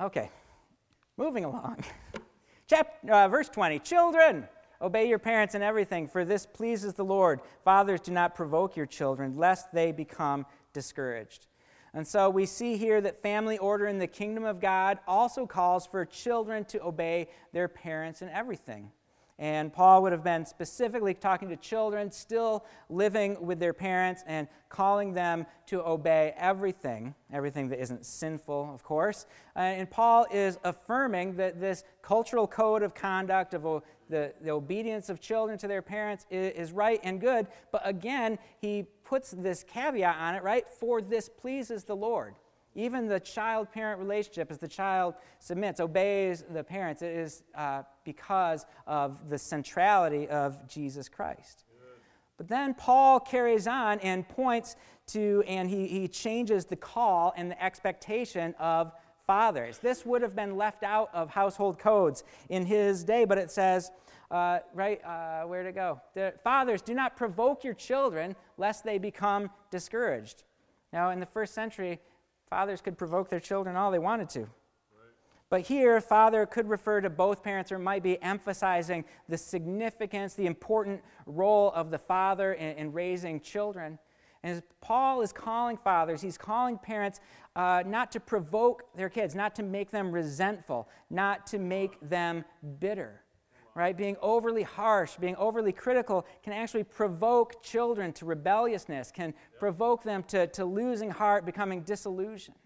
Okay, 0.00 0.30
moving 1.16 1.44
along. 1.44 1.84
Chapter, 2.68 3.12
uh, 3.12 3.26
verse 3.26 3.48
20 3.48 3.80
Children, 3.80 4.46
Obey 4.80 5.08
your 5.08 5.18
parents 5.18 5.56
in 5.56 5.62
everything, 5.62 6.06
for 6.06 6.24
this 6.24 6.46
pleases 6.46 6.94
the 6.94 7.04
Lord. 7.04 7.40
Fathers, 7.64 8.00
do 8.00 8.12
not 8.12 8.36
provoke 8.36 8.76
your 8.76 8.86
children, 8.86 9.36
lest 9.36 9.72
they 9.72 9.90
become 9.90 10.46
discouraged. 10.72 11.47
And 11.94 12.06
so 12.06 12.28
we 12.30 12.46
see 12.46 12.76
here 12.76 13.00
that 13.00 13.22
family 13.22 13.58
order 13.58 13.86
in 13.86 13.98
the 13.98 14.06
kingdom 14.06 14.44
of 14.44 14.60
God 14.60 14.98
also 15.06 15.46
calls 15.46 15.86
for 15.86 16.04
children 16.04 16.64
to 16.66 16.82
obey 16.84 17.28
their 17.52 17.68
parents 17.68 18.22
in 18.22 18.28
everything. 18.28 18.90
And 19.38 19.72
Paul 19.72 20.02
would 20.02 20.10
have 20.10 20.24
been 20.24 20.44
specifically 20.44 21.14
talking 21.14 21.48
to 21.50 21.56
children 21.56 22.10
still 22.10 22.64
living 22.88 23.40
with 23.40 23.60
their 23.60 23.72
parents 23.72 24.24
and 24.26 24.48
calling 24.68 25.12
them 25.12 25.46
to 25.66 25.80
obey 25.86 26.34
everything, 26.36 27.14
everything 27.32 27.68
that 27.68 27.80
isn't 27.80 28.04
sinful, 28.04 28.72
of 28.74 28.82
course. 28.82 29.26
Uh, 29.54 29.60
and 29.60 29.88
Paul 29.88 30.26
is 30.32 30.58
affirming 30.64 31.36
that 31.36 31.60
this 31.60 31.84
cultural 32.02 32.48
code 32.48 32.82
of 32.82 32.94
conduct 32.94 33.54
of 33.54 33.84
the, 34.10 34.32
the 34.40 34.50
obedience 34.50 35.08
of 35.08 35.20
children 35.20 35.56
to 35.58 35.68
their 35.68 35.82
parents 35.82 36.26
is, 36.30 36.52
is 36.54 36.72
right 36.72 37.00
and 37.04 37.20
good. 37.20 37.46
But 37.70 37.82
again, 37.84 38.38
he 38.60 38.86
puts 39.04 39.30
this 39.30 39.62
caveat 39.62 40.16
on 40.18 40.34
it, 40.34 40.42
right? 40.42 40.68
For 40.68 41.00
this 41.00 41.28
pleases 41.28 41.84
the 41.84 41.96
Lord. 41.96 42.34
Even 42.78 43.08
the 43.08 43.18
child 43.18 43.72
parent 43.72 43.98
relationship, 43.98 44.52
as 44.52 44.58
the 44.58 44.68
child 44.68 45.14
submits, 45.40 45.80
obeys 45.80 46.44
the 46.48 46.62
parents, 46.62 47.02
it 47.02 47.10
is 47.10 47.42
uh, 47.56 47.82
because 48.04 48.66
of 48.86 49.28
the 49.28 49.36
centrality 49.36 50.28
of 50.28 50.64
Jesus 50.68 51.08
Christ. 51.08 51.64
But 52.36 52.46
then 52.46 52.74
Paul 52.74 53.18
carries 53.18 53.66
on 53.66 53.98
and 53.98 54.28
points 54.28 54.76
to, 55.08 55.42
and 55.48 55.68
he, 55.68 55.88
he 55.88 56.06
changes 56.06 56.66
the 56.66 56.76
call 56.76 57.34
and 57.36 57.50
the 57.50 57.60
expectation 57.60 58.54
of 58.60 58.92
fathers. 59.26 59.78
This 59.78 60.06
would 60.06 60.22
have 60.22 60.36
been 60.36 60.56
left 60.56 60.84
out 60.84 61.10
of 61.12 61.30
household 61.30 61.80
codes 61.80 62.22
in 62.48 62.64
his 62.64 63.02
day, 63.02 63.24
but 63.24 63.38
it 63.38 63.50
says, 63.50 63.90
uh, 64.30 64.60
right, 64.72 65.04
uh, 65.04 65.42
where 65.48 65.64
to 65.64 65.72
go? 65.72 66.00
The 66.14 66.32
fathers, 66.44 66.80
do 66.80 66.94
not 66.94 67.16
provoke 67.16 67.64
your 67.64 67.74
children 67.74 68.36
lest 68.56 68.84
they 68.84 68.98
become 68.98 69.50
discouraged. 69.72 70.44
Now, 70.92 71.10
in 71.10 71.18
the 71.18 71.26
first 71.26 71.54
century, 71.54 71.98
Fathers 72.48 72.80
could 72.80 72.96
provoke 72.96 73.28
their 73.28 73.40
children 73.40 73.76
all 73.76 73.90
they 73.90 73.98
wanted 73.98 74.28
to. 74.30 74.48
But 75.50 75.62
here, 75.62 76.00
father 76.00 76.44
could 76.44 76.68
refer 76.68 77.00
to 77.00 77.08
both 77.08 77.42
parents 77.42 77.72
or 77.72 77.78
might 77.78 78.02
be 78.02 78.20
emphasizing 78.22 79.04
the 79.28 79.38
significance, 79.38 80.34
the 80.34 80.46
important 80.46 81.02
role 81.24 81.72
of 81.72 81.90
the 81.90 81.98
father 81.98 82.52
in, 82.52 82.76
in 82.76 82.92
raising 82.92 83.40
children. 83.40 83.98
And 84.42 84.62
Paul 84.80 85.22
is 85.22 85.32
calling 85.32 85.78
fathers, 85.78 86.20
he's 86.20 86.38
calling 86.38 86.78
parents 86.78 87.20
uh, 87.56 87.82
not 87.86 88.12
to 88.12 88.20
provoke 88.20 88.84
their 88.94 89.08
kids, 89.08 89.34
not 89.34 89.54
to 89.56 89.62
make 89.62 89.90
them 89.90 90.12
resentful, 90.12 90.88
not 91.10 91.46
to 91.48 91.58
make 91.58 91.98
them 92.08 92.44
bitter 92.78 93.22
right? 93.78 93.96
Being 93.96 94.16
overly 94.20 94.64
harsh, 94.64 95.14
being 95.20 95.36
overly 95.36 95.70
critical 95.70 96.26
can 96.42 96.52
actually 96.52 96.82
provoke 96.82 97.62
children 97.62 98.12
to 98.14 98.24
rebelliousness, 98.24 99.12
can 99.12 99.32
provoke 99.56 100.02
them 100.02 100.24
to, 100.24 100.48
to 100.48 100.64
losing 100.64 101.10
heart, 101.10 101.46
becoming 101.46 101.82
disillusioned. 101.82 102.56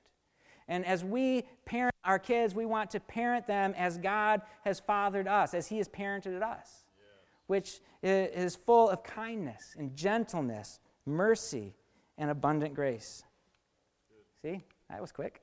And 0.68 0.86
as 0.86 1.04
we 1.04 1.42
parent 1.66 1.94
our 2.02 2.18
kids, 2.18 2.54
we 2.54 2.64
want 2.64 2.90
to 2.92 3.00
parent 3.00 3.46
them 3.46 3.74
as 3.76 3.98
God 3.98 4.40
has 4.64 4.80
fathered 4.80 5.28
us, 5.28 5.52
as 5.52 5.66
He 5.66 5.76
has 5.76 5.88
parented 5.88 6.40
us, 6.42 6.84
which 7.46 7.80
is 8.02 8.56
full 8.56 8.88
of 8.88 9.02
kindness 9.02 9.76
and 9.78 9.94
gentleness, 9.94 10.80
mercy, 11.04 11.74
and 12.16 12.30
abundant 12.30 12.72
grace. 12.72 13.22
See, 14.40 14.62
that 14.88 14.98
was 14.98 15.12
quick. 15.12 15.42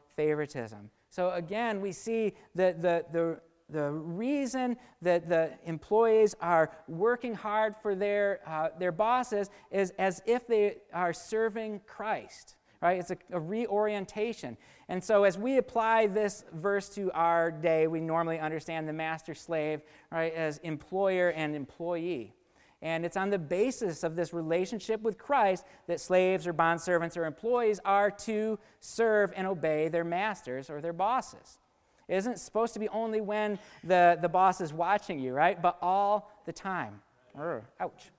favoritism. 0.15 0.89
So 1.09 1.31
again, 1.31 1.81
we 1.81 1.91
see 1.91 2.33
that 2.55 2.81
the, 2.81 3.05
the, 3.11 3.39
the 3.69 3.91
reason 3.91 4.77
that 5.01 5.27
the 5.27 5.51
employees 5.65 6.35
are 6.41 6.71
working 6.87 7.33
hard 7.33 7.75
for 7.81 7.95
their, 7.95 8.39
uh, 8.47 8.69
their 8.79 8.91
bosses 8.91 9.49
is 9.71 9.91
as 9.97 10.21
if 10.25 10.47
they 10.47 10.77
are 10.93 11.13
serving 11.13 11.81
Christ. 11.87 12.55
Right? 12.81 12.99
It's 12.99 13.11
a, 13.11 13.17
a, 13.31 13.39
reorientation. 13.39 14.57
And 14.89 15.03
so, 15.03 15.23
as 15.23 15.37
we 15.37 15.57
apply 15.57 16.07
this 16.07 16.45
verse 16.51 16.89
to 16.95 17.11
our 17.11 17.51
day, 17.51 17.85
we 17.85 17.99
normally 17.99 18.39
understand 18.39 18.89
the 18.89 18.93
master 18.93 19.35
slave 19.35 19.81
right, 20.11 20.33
as 20.33 20.57
employer 20.59 21.29
and 21.29 21.55
employee. 21.55 22.33
And 22.81 23.05
it's 23.05 23.17
on 23.17 23.29
the 23.29 23.37
basis 23.37 24.03
of 24.03 24.15
this 24.15 24.33
relationship 24.33 25.01
with 25.01 25.17
Christ 25.17 25.65
that 25.87 25.99
slaves 25.99 26.47
or 26.47 26.53
bondservants 26.53 27.15
or 27.15 27.25
employees 27.25 27.79
are 27.85 28.09
to 28.11 28.57
serve 28.79 29.31
and 29.35 29.45
obey 29.45 29.87
their 29.87 30.03
masters 30.03 30.69
or 30.69 30.81
their 30.81 30.93
bosses. 30.93 31.59
It 32.07 32.15
isn't 32.15 32.39
supposed 32.39 32.73
to 32.73 32.79
be 32.79 32.89
only 32.89 33.21
when 33.21 33.59
the, 33.83 34.17
the 34.21 34.29
boss 34.29 34.61
is 34.61 34.73
watching 34.73 35.19
you, 35.19 35.33
right? 35.33 35.61
But 35.61 35.77
all 35.81 36.31
the 36.45 36.51
time. 36.51 37.01
Urgh, 37.37 37.63
ouch. 37.79 38.11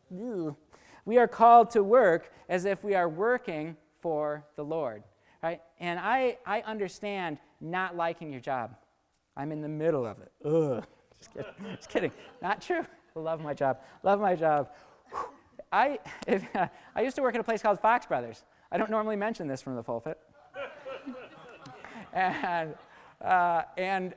We 1.05 1.19
are 1.19 1.29
called 1.29 1.71
to 1.73 1.83
work 1.83 2.33
as 2.49 2.65
if 2.65 2.85
we 2.85 2.95
are 2.95 3.09
working 3.09 3.77
for 4.01 4.45
the 4.57 4.65
Lord, 4.65 5.03
right? 5.43 5.61
And 5.81 5.99
I, 5.99 6.39
I 6.47 6.61
understand 6.63 7.39
not 7.61 7.97
liking 7.97 8.31
your 8.31 8.41
job. 8.41 8.77
I'm 9.37 9.51
in 9.51 9.61
the 9.61 9.69
middle 9.69 10.07
of 10.07 10.19
it. 10.21 10.33
Ugh. 10.45 10.85
Just 11.19 11.33
kidding. 11.33 11.77
Just 11.77 11.89
kidding. 11.89 12.13
Not 12.41 12.63
true. 12.63 12.85
Love 13.15 13.41
my 13.41 13.55
job. 13.55 13.79
Love 14.03 14.21
my 14.21 14.35
job. 14.35 14.69
I, 15.71 15.99
if, 16.27 16.45
I 16.95 17.03
used 17.03 17.17
to 17.17 17.23
work 17.23 17.35
at 17.35 17.41
a 17.41 17.45
place 17.45 17.63
called 17.63 17.81
Fox 17.81 18.07
Brothers. 18.07 18.45
I 18.71 18.79
don't 18.79 18.91
normally 18.91 19.17
mention 19.17 19.47
this 19.47 19.61
from 19.61 19.77
the 19.77 19.83
pulpit. 19.83 20.19
and, 22.13 22.75
uh, 23.23 23.63
and, 23.77 24.15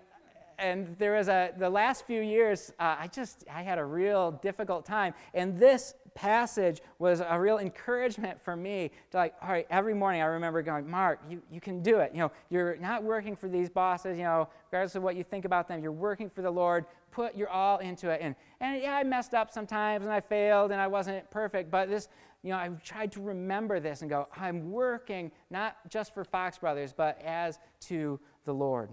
and 0.57 0.95
there 0.97 1.13
was 1.13 1.27
a, 1.27 1.51
the 1.57 1.69
last 1.69 2.05
few 2.05 2.21
years, 2.21 2.71
uh, 2.79 2.95
I 2.99 3.07
just, 3.07 3.43
I 3.53 3.63
had 3.63 3.77
a 3.77 3.85
real 3.85 4.31
difficult 4.31 4.85
time. 4.85 5.13
And 5.33 5.59
this 5.59 5.93
passage 6.15 6.81
was 6.97 7.21
a 7.27 7.39
real 7.39 7.59
encouragement 7.59 8.41
for 8.41 8.55
me 8.55 8.89
to 9.11 9.17
like, 9.17 9.35
all 9.41 9.49
right, 9.49 9.67
every 9.69 9.93
morning 9.93 10.21
I 10.21 10.25
remember 10.25 10.61
going, 10.61 10.89
Mark, 10.89 11.19
you, 11.29 11.41
you 11.51 11.61
can 11.61 11.83
do 11.83 11.99
it. 11.99 12.11
You 12.13 12.21
know, 12.21 12.31
you're 12.49 12.77
not 12.77 13.03
working 13.03 13.35
for 13.35 13.49
these 13.49 13.69
bosses, 13.69 14.17
you 14.17 14.23
know, 14.23 14.47
regardless 14.71 14.95
of 14.95 15.03
what 15.03 15.15
you 15.15 15.23
think 15.23 15.45
about 15.45 15.67
them, 15.67 15.83
you're 15.83 15.91
working 15.91 16.29
for 16.29 16.41
the 16.41 16.49
Lord. 16.49 16.85
Put 17.11 17.35
your 17.35 17.49
all 17.49 17.77
into 17.79 18.09
it. 18.09 18.21
And, 18.21 18.35
and 18.61 18.81
yeah, 18.81 18.95
I 18.95 19.03
messed 19.03 19.33
up 19.33 19.51
sometimes 19.51 20.05
and 20.05 20.13
I 20.13 20.21
failed 20.21 20.71
and 20.71 20.81
I 20.81 20.87
wasn't 20.87 21.29
perfect, 21.29 21.69
but 21.69 21.89
this, 21.89 22.07
you 22.43 22.51
know, 22.51 22.57
I 22.57 22.69
tried 22.83 23.11
to 23.13 23.21
remember 23.21 23.79
this 23.79 24.01
and 24.01 24.09
go, 24.09 24.27
I'm 24.37 24.71
working 24.71 25.31
not 25.49 25.77
just 25.89 26.13
for 26.13 26.23
Fox 26.23 26.57
Brothers, 26.57 26.93
but 26.95 27.21
as 27.23 27.59
to 27.81 28.19
the 28.45 28.53
Lord. 28.53 28.89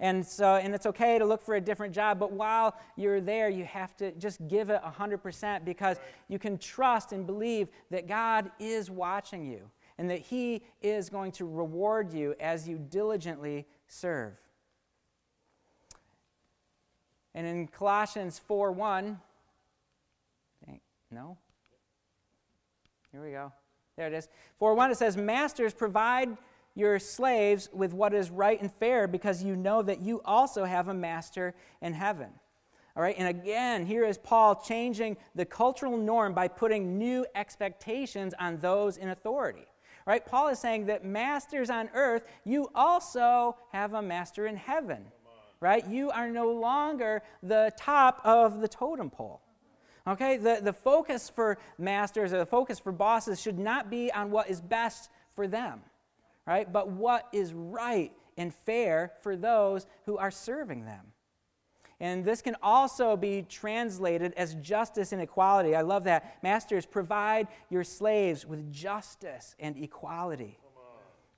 And 0.00 0.26
so, 0.26 0.56
and 0.56 0.74
it's 0.74 0.86
okay 0.86 1.18
to 1.18 1.26
look 1.26 1.42
for 1.42 1.56
a 1.56 1.60
different 1.60 1.94
job, 1.94 2.18
but 2.18 2.32
while 2.32 2.74
you're 2.96 3.20
there, 3.20 3.50
you 3.50 3.64
have 3.64 3.94
to 3.98 4.12
just 4.12 4.46
give 4.48 4.70
it 4.70 4.80
100% 4.82 5.64
because 5.64 5.98
you 6.28 6.38
can 6.38 6.56
trust 6.56 7.12
and 7.12 7.26
believe 7.26 7.68
that 7.90 8.08
God 8.08 8.50
is 8.58 8.90
watching 8.90 9.44
you 9.44 9.70
and 9.98 10.08
that 10.08 10.20
He 10.20 10.62
is 10.80 11.10
going 11.10 11.32
to 11.32 11.46
reward 11.46 12.14
you 12.14 12.34
as 12.40 12.66
you 12.66 12.78
diligently 12.78 13.66
serve. 13.86 14.32
And 17.34 17.46
in 17.46 17.66
Colossians 17.68 18.38
4 18.38 18.72
1, 18.72 19.20
no? 21.10 21.36
Here 23.12 23.22
we 23.22 23.32
go. 23.32 23.52
There 23.96 24.06
it 24.06 24.14
is. 24.14 24.28
4 24.58 24.74
1, 24.74 24.92
it 24.92 24.96
says, 24.96 25.16
Masters, 25.18 25.74
provide 25.74 26.36
your 26.74 26.98
slaves 26.98 27.68
with 27.72 27.92
what 27.92 28.14
is 28.14 28.30
right 28.30 28.60
and 28.60 28.72
fair 28.72 29.06
because 29.06 29.42
you 29.42 29.56
know 29.56 29.82
that 29.82 30.00
you 30.00 30.20
also 30.24 30.64
have 30.64 30.88
a 30.88 30.94
master 30.94 31.54
in 31.80 31.92
heaven. 31.92 32.28
All 32.96 33.02
right, 33.02 33.14
and 33.16 33.28
again, 33.28 33.86
here 33.86 34.04
is 34.04 34.18
Paul 34.18 34.56
changing 34.56 35.16
the 35.34 35.44
cultural 35.44 35.96
norm 35.96 36.34
by 36.34 36.48
putting 36.48 36.98
new 36.98 37.24
expectations 37.34 38.34
on 38.38 38.58
those 38.58 38.96
in 38.96 39.10
authority. 39.10 39.66
Right, 40.06 40.24
Paul 40.24 40.48
is 40.48 40.58
saying 40.58 40.86
that 40.86 41.04
masters 41.04 41.70
on 41.70 41.88
earth, 41.94 42.24
you 42.44 42.68
also 42.74 43.56
have 43.72 43.94
a 43.94 44.02
master 44.02 44.46
in 44.46 44.56
heaven. 44.56 45.04
Right? 45.60 45.86
You 45.86 46.10
are 46.10 46.30
no 46.30 46.50
longer 46.50 47.22
the 47.42 47.72
top 47.76 48.20
of 48.24 48.60
the 48.60 48.68
totem 48.68 49.10
pole. 49.10 49.40
Okay, 50.06 50.38
the, 50.38 50.60
the 50.62 50.72
focus 50.72 51.28
for 51.28 51.58
masters 51.78 52.32
or 52.32 52.38
the 52.38 52.46
focus 52.46 52.78
for 52.78 52.92
bosses 52.92 53.40
should 53.40 53.58
not 53.58 53.90
be 53.90 54.10
on 54.10 54.30
what 54.30 54.48
is 54.48 54.60
best 54.60 55.10
for 55.34 55.46
them, 55.46 55.80
right? 56.46 56.70
But 56.70 56.88
what 56.88 57.28
is 57.32 57.52
right 57.52 58.12
and 58.36 58.54
fair 58.54 59.12
for 59.22 59.36
those 59.36 59.86
who 60.06 60.16
are 60.16 60.30
serving 60.30 60.84
them. 60.84 61.12
And 62.00 62.24
this 62.24 62.40
can 62.40 62.56
also 62.62 63.14
be 63.16 63.42
translated 63.42 64.32
as 64.36 64.54
justice 64.54 65.12
and 65.12 65.20
equality. 65.20 65.76
I 65.76 65.82
love 65.82 66.04
that. 66.04 66.42
Masters, 66.42 66.86
provide 66.86 67.48
your 67.68 67.84
slaves 67.84 68.46
with 68.46 68.72
justice 68.72 69.54
and 69.58 69.76
equality. 69.76 70.58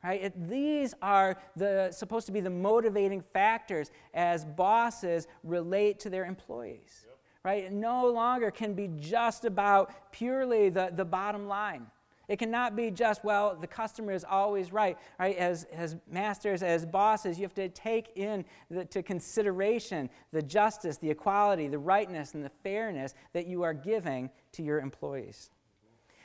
Right? 0.04 0.22
It, 0.22 0.48
these 0.48 0.94
are 1.02 1.36
the, 1.56 1.90
supposed 1.92 2.26
to 2.26 2.32
be 2.32 2.40
the 2.40 2.50
motivating 2.50 3.20
factors 3.20 3.90
as 4.14 4.44
bosses 4.44 5.26
relate 5.42 6.00
to 6.00 6.10
their 6.10 6.24
employees 6.24 7.06
right? 7.44 7.64
It 7.64 7.72
no 7.72 8.06
longer 8.06 8.50
can 8.50 8.74
be 8.74 8.88
just 8.98 9.44
about 9.44 10.12
purely 10.12 10.68
the, 10.68 10.92
the 10.94 11.04
bottom 11.04 11.48
line. 11.48 11.86
It 12.28 12.38
cannot 12.38 12.76
be 12.76 12.90
just, 12.90 13.24
well, 13.24 13.56
the 13.60 13.66
customer 13.66 14.12
is 14.12 14.24
always 14.24 14.72
right, 14.72 14.96
right? 15.18 15.36
As, 15.36 15.64
as 15.72 15.96
masters, 16.10 16.62
as 16.62 16.86
bosses, 16.86 17.38
you 17.38 17.42
have 17.42 17.54
to 17.54 17.68
take 17.68 18.16
in 18.16 18.44
the, 18.70 18.84
to 18.86 19.02
consideration 19.02 20.08
the 20.32 20.42
justice, 20.42 20.96
the 20.98 21.10
equality, 21.10 21.68
the 21.68 21.78
rightness, 21.78 22.34
and 22.34 22.44
the 22.44 22.52
fairness 22.62 23.14
that 23.32 23.46
you 23.46 23.62
are 23.62 23.74
giving 23.74 24.30
to 24.52 24.62
your 24.62 24.78
employees. 24.78 25.50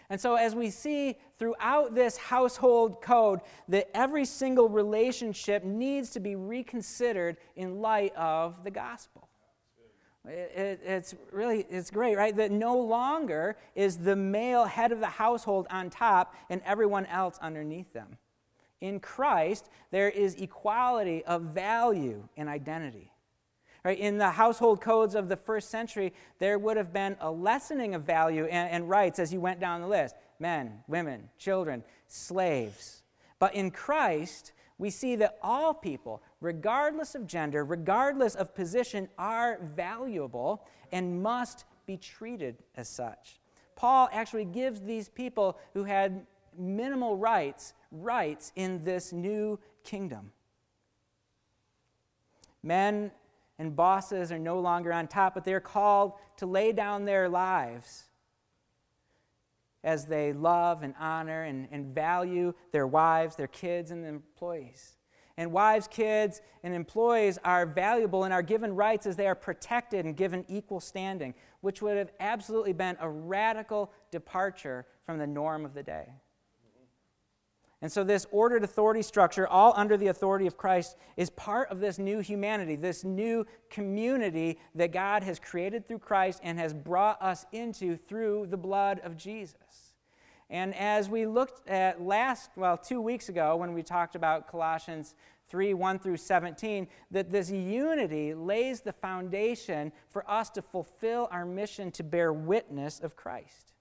And 0.10 0.22
so, 0.22 0.36
as 0.36 0.56
we 0.56 0.70
see 0.70 1.18
throughout 1.38 1.94
this 1.94 2.16
household 2.16 3.02
code, 3.02 3.42
that 3.68 3.90
every 3.94 4.24
single 4.24 4.70
relationship 4.70 5.66
needs 5.66 6.12
to 6.12 6.22
be 6.22 6.36
reconsidered 6.36 7.38
in 7.58 7.82
light 7.82 8.16
of 8.16 8.64
the 8.64 8.72
gospel. 8.72 9.27
It, 10.28 10.82
it's 10.86 11.16
really 11.32 11.66
it's 11.70 11.90
great 11.90 12.18
right? 12.18 12.36
That 12.36 12.52
no 12.52 12.78
longer 12.78 13.58
is 13.76 13.98
the 13.98 14.16
male 14.16 14.66
head 14.66 14.92
of 14.92 15.00
the 15.00 15.08
household 15.08 15.68
on 15.70 15.90
top 15.90 16.36
and 16.50 16.62
everyone 16.66 17.06
else 17.06 17.38
underneath 17.42 17.94
them. 17.94 18.18
In 18.82 19.00
christ 19.00 19.70
there 19.92 20.10
is 20.10 20.36
equality 20.36 21.24
of 21.26 21.42
value 21.44 22.28
and 22.36 22.50
identity 22.50 23.12
right? 23.84 24.00
In 24.00 24.18
the 24.18 24.32
household 24.32 24.82
codes 24.82 25.16
of 25.16 25.30
the 25.30 25.38
first 25.38 25.70
century 25.70 26.14
there 26.40 26.60
would 26.60 26.78
have 26.78 26.92
been 26.92 27.16
a 27.22 27.32
lessening 27.32 27.96
of 27.96 28.04
value 28.04 28.46
and, 28.46 28.70
and 28.70 28.90
rights 28.90 29.20
as 29.20 29.32
you 29.32 29.40
went 29.40 29.60
down 29.60 29.82
the 29.82 29.88
list. 29.88 30.16
Men 30.40 30.84
women 30.88 31.30
children 31.38 31.84
slaves. 32.08 33.04
But 33.40 33.56
in 33.56 33.72
christ 33.72 34.52
we 34.78 34.90
see 34.90 35.16
that 35.16 35.38
all 35.42 35.74
people, 35.74 36.22
regardless 36.42 37.16
of 37.16 37.28
gender, 37.28 37.66
regardless 37.66 38.36
of 38.36 38.54
position, 38.54 39.10
are 39.18 39.60
valuable 39.76 40.66
and 40.92 41.22
must 41.22 41.66
be 41.86 41.98
treated 41.98 42.58
as 42.76 42.88
such. 42.88 43.40
Paul 43.76 44.10
actually 44.12 44.46
gives 44.46 44.82
these 44.82 45.10
people 45.10 45.58
who 45.74 45.84
had 45.84 46.26
minimal 46.58 47.16
rights 47.16 47.74
rights 47.92 48.52
in 48.56 48.84
this 48.84 49.14
new 49.14 49.60
kingdom. 49.84 50.32
Men 52.64 53.12
and 53.60 53.76
bosses 53.76 54.32
are 54.32 54.40
no 54.40 54.60
longer 54.60 54.92
on 54.92 55.08
top, 55.08 55.34
but 55.34 55.46
they're 55.46 55.60
called 55.60 56.14
to 56.38 56.46
lay 56.46 56.72
down 56.72 57.06
their 57.06 57.30
lives 57.30 58.06
as 59.84 60.06
they 60.06 60.34
love 60.34 60.84
and 60.84 60.94
honor 61.00 61.44
and, 61.44 61.68
and 61.72 61.96
value 61.96 62.54
their 62.72 62.86
wives, 62.86 63.36
their 63.36 63.48
kids, 63.48 63.92
and 63.92 64.04
their 64.04 64.12
employees. 64.12 64.97
And 65.38 65.52
wives, 65.52 65.88
kids, 65.88 66.42
and 66.64 66.74
employees 66.74 67.38
are 67.44 67.66
valuable 67.66 68.24
and 68.24 68.34
are 68.34 68.42
given 68.42 68.76
rights 68.76 69.06
as 69.06 69.16
they 69.16 69.28
are 69.28 69.36
protected 69.36 70.06
and 70.06 70.18
given 70.18 70.44
equal 70.48 70.80
standing, 70.80 71.36
which 71.62 71.82
would 71.82 71.96
have 71.96 72.12
absolutely 72.20 72.74
been 72.74 72.98
a 73.00 73.10
radical 73.10 73.92
departure 74.10 74.88
from 75.06 75.20
the 75.20 75.28
norm 75.28 75.64
of 75.64 75.74
the 75.76 75.84
day. 75.84 76.10
And 77.82 77.92
so, 77.92 78.04
this 78.04 78.26
ordered 78.32 78.64
authority 78.64 79.04
structure, 79.04 79.48
all 79.48 79.72
under 79.76 79.98
the 79.98 80.08
authority 80.08 80.48
of 80.48 80.58
Christ, 80.58 80.98
is 81.16 81.30
part 81.30 81.70
of 81.70 81.80
this 81.80 82.00
new 82.00 82.20
humanity, 82.20 82.76
this 82.76 83.04
new 83.04 83.46
community 83.70 84.58
that 84.74 84.92
God 84.92 85.22
has 85.22 85.38
created 85.38 85.88
through 85.88 86.00
Christ 86.00 86.40
and 86.44 86.58
has 86.58 86.74
brought 86.74 87.22
us 87.22 87.46
into 87.52 87.96
through 87.96 88.48
the 88.50 88.58
blood 88.58 89.00
of 89.04 89.16
Jesus. 89.16 89.87
And 90.50 90.74
as 90.76 91.10
we 91.10 91.26
looked 91.26 91.68
at 91.68 92.02
last, 92.02 92.52
well, 92.56 92.78
two 92.78 93.02
weeks 93.02 93.28
ago 93.28 93.58
when 93.58 93.74
we 93.74 93.84
talked 93.84 94.16
about 94.16 94.48
Colossians 94.48 95.14
3 95.50 95.74
1 95.74 96.00
through 96.00 96.18
17, 96.18 96.88
that 97.12 97.32
this 97.32 97.50
unity 97.50 98.34
lays 98.34 98.82
the 98.82 98.94
foundation 98.94 99.92
for 100.10 100.30
us 100.30 100.50
to 100.52 100.62
fulfill 100.62 101.28
our 101.32 101.46
mission 101.46 101.92
to 101.92 102.04
bear 102.04 102.32
witness 102.32 103.00
of 103.00 103.16
Christ. 103.16 103.74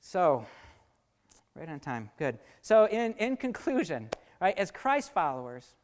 So, 0.00 0.46
right 1.54 1.68
on 1.68 1.80
time. 1.80 2.08
Good. 2.18 2.38
So, 2.62 2.86
in, 2.86 3.12
in 3.14 3.36
conclusion, 3.36 4.08
right, 4.40 4.56
as 4.56 4.70
Christ 4.70 5.12
followers, 5.12 5.74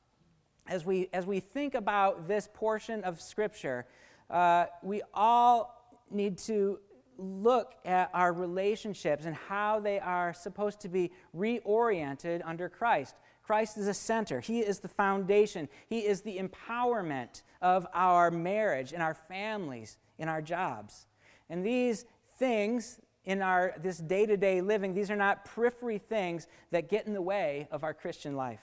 as 0.67 0.87
we, 0.87 1.11
as 1.13 1.27
we 1.27 1.41
think 1.41 1.75
about 1.75 2.27
this 2.27 2.49
portion 2.55 3.05
of 3.05 3.21
Scripture, 3.21 3.87
uh, 4.31 4.67
we 4.83 5.03
all 5.13 5.74
need 6.15 6.39
to 6.39 6.79
look 7.19 7.75
at 7.85 8.11
our 8.13 8.33
relationships 8.33 9.25
and 9.25 9.35
how 9.35 9.81
they 9.81 10.01
are 10.01 10.35
supposed 10.35 10.81
to 10.81 10.89
be 10.89 11.13
reoriented 11.37 12.43
under 12.45 12.69
Christ. 12.69 13.15
Christ 13.43 13.77
is 13.77 13.87
the 13.87 13.95
center, 13.95 14.41
He 14.41 14.61
is 14.61 14.81
the 14.81 14.89
foundation, 14.89 15.69
He 15.87 16.01
is 16.01 16.23
the 16.23 16.39
empowerment 16.39 17.43
of 17.61 17.87
our 17.93 18.31
marriage 18.31 18.93
and 18.93 19.03
our 19.03 19.15
families, 19.15 19.99
in 20.19 20.29
our 20.29 20.41
jobs. 20.41 21.07
And 21.51 21.65
these 21.65 22.07
things, 22.39 23.01
in 23.25 23.41
our 23.43 23.75
this 23.83 23.99
day-to-day 23.99 24.61
living 24.61 24.93
these 24.93 25.11
are 25.11 25.17
not 25.17 25.45
periphery 25.45 25.99
things 25.99 26.47
that 26.71 26.91
get 26.91 27.07
in 27.07 27.15
the 27.15 27.23
way 27.23 27.67
of 27.71 27.83
our 27.83 27.95
christian 27.95 28.37
life 28.37 28.61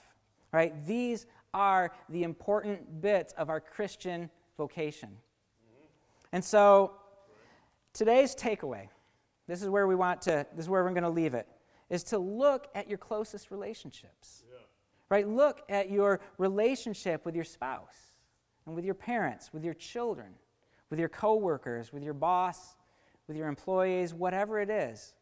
right 0.52 0.86
these 0.86 1.26
are 1.52 1.92
the 2.08 2.22
important 2.22 3.02
bits 3.02 3.32
of 3.34 3.50
our 3.50 3.60
christian 3.60 4.30
vocation 4.56 5.08
and 6.32 6.44
so 6.44 6.92
today's 7.92 8.34
takeaway 8.34 8.88
this 9.48 9.62
is 9.62 9.68
where 9.68 9.86
we 9.86 9.94
want 9.94 10.22
to 10.22 10.46
this 10.54 10.64
is 10.64 10.68
where 10.68 10.82
we're 10.84 10.90
going 10.90 11.02
to 11.02 11.10
leave 11.10 11.34
it 11.34 11.48
is 11.90 12.02
to 12.02 12.18
look 12.18 12.68
at 12.74 12.88
your 12.88 12.98
closest 12.98 13.50
relationships 13.50 14.42
yeah. 14.50 14.58
right 15.08 15.28
look 15.28 15.62
at 15.68 15.90
your 15.90 16.20
relationship 16.38 17.24
with 17.24 17.34
your 17.34 17.44
spouse 17.44 18.12
and 18.66 18.74
with 18.74 18.84
your 18.84 18.94
parents 18.94 19.52
with 19.52 19.64
your 19.64 19.74
children 19.74 20.28
with 20.90 20.98
your 20.98 21.08
coworkers 21.08 21.92
with 21.92 22.02
your 22.02 22.14
boss 22.14 22.76
with 23.32 23.36
your 23.36 23.48
employees, 23.48 24.14
whatever 24.14 24.58
it 24.58 24.70
is? 24.70 25.14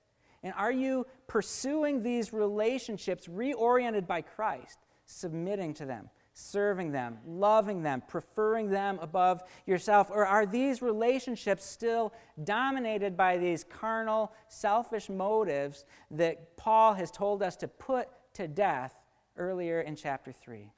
And 0.42 0.54
are 0.56 0.72
you 0.72 1.06
pursuing 1.26 2.02
these 2.02 2.32
relationships 2.32 3.26
reoriented 3.26 4.06
by 4.06 4.22
Christ, 4.22 4.78
submitting 5.06 5.74
to 5.74 5.84
them, 5.84 6.08
serving 6.32 6.92
them, 6.92 7.18
loving 7.26 7.82
them, 7.82 8.02
preferring 8.06 8.70
them 8.70 8.98
above 9.00 9.42
yourself? 9.66 10.10
Or 10.10 10.26
are 10.26 10.46
these 10.46 10.82
relationships 10.82 11.64
still 11.64 12.12
dominated 12.44 13.16
by 13.16 13.38
these 13.38 13.64
carnal, 13.64 14.32
selfish 14.48 15.08
motives 15.08 15.84
that 16.10 16.56
Paul 16.56 16.94
has 16.94 17.10
told 17.10 17.42
us 17.42 17.56
to 17.56 17.68
put 17.68 18.08
to 18.34 18.48
death 18.48 18.94
earlier 19.36 19.80
in 19.80 19.96
chapter 19.96 20.32
3? 20.32 20.70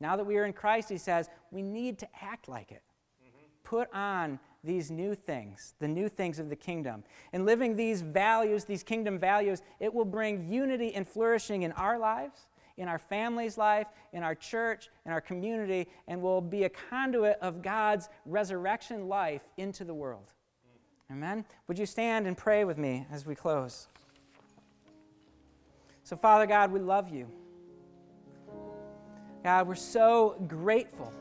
Now 0.00 0.16
that 0.16 0.24
we 0.24 0.36
are 0.38 0.44
in 0.44 0.52
Christ, 0.52 0.88
he 0.88 0.98
says, 0.98 1.28
we 1.50 1.62
need 1.62 1.98
to 1.98 2.08
act 2.22 2.48
like 2.48 2.72
it. 2.72 2.82
Mm-hmm. 3.22 3.44
Put 3.64 3.92
on 3.94 4.38
these 4.62 4.90
new 4.90 5.14
things, 5.14 5.74
the 5.78 5.88
new 5.88 6.08
things 6.08 6.38
of 6.38 6.48
the 6.48 6.56
kingdom. 6.56 7.02
And 7.32 7.46
living 7.46 7.76
these 7.76 8.02
values, 8.02 8.64
these 8.64 8.82
kingdom 8.82 9.18
values, 9.18 9.62
it 9.78 9.92
will 9.92 10.04
bring 10.04 10.50
unity 10.50 10.94
and 10.94 11.06
flourishing 11.06 11.62
in 11.62 11.72
our 11.72 11.98
lives, 11.98 12.46
in 12.80 12.88
our 12.88 12.98
family's 12.98 13.58
life, 13.58 13.86
in 14.14 14.22
our 14.22 14.34
church, 14.34 14.88
in 15.04 15.12
our 15.12 15.20
community, 15.20 15.86
and 16.08 16.20
will 16.20 16.40
be 16.40 16.64
a 16.64 16.68
conduit 16.68 17.36
of 17.42 17.60
God's 17.60 18.08
resurrection 18.24 19.06
life 19.06 19.42
into 19.58 19.84
the 19.84 19.92
world. 19.92 20.32
Amen? 21.12 21.44
Would 21.68 21.78
you 21.78 21.84
stand 21.84 22.26
and 22.26 22.36
pray 22.36 22.64
with 22.64 22.78
me 22.78 23.06
as 23.12 23.26
we 23.26 23.34
close? 23.34 23.88
So, 26.04 26.16
Father 26.16 26.46
God, 26.46 26.72
we 26.72 26.80
love 26.80 27.10
you. 27.10 27.28
God, 29.44 29.68
we're 29.68 29.74
so 29.74 30.42
grateful 30.48 31.12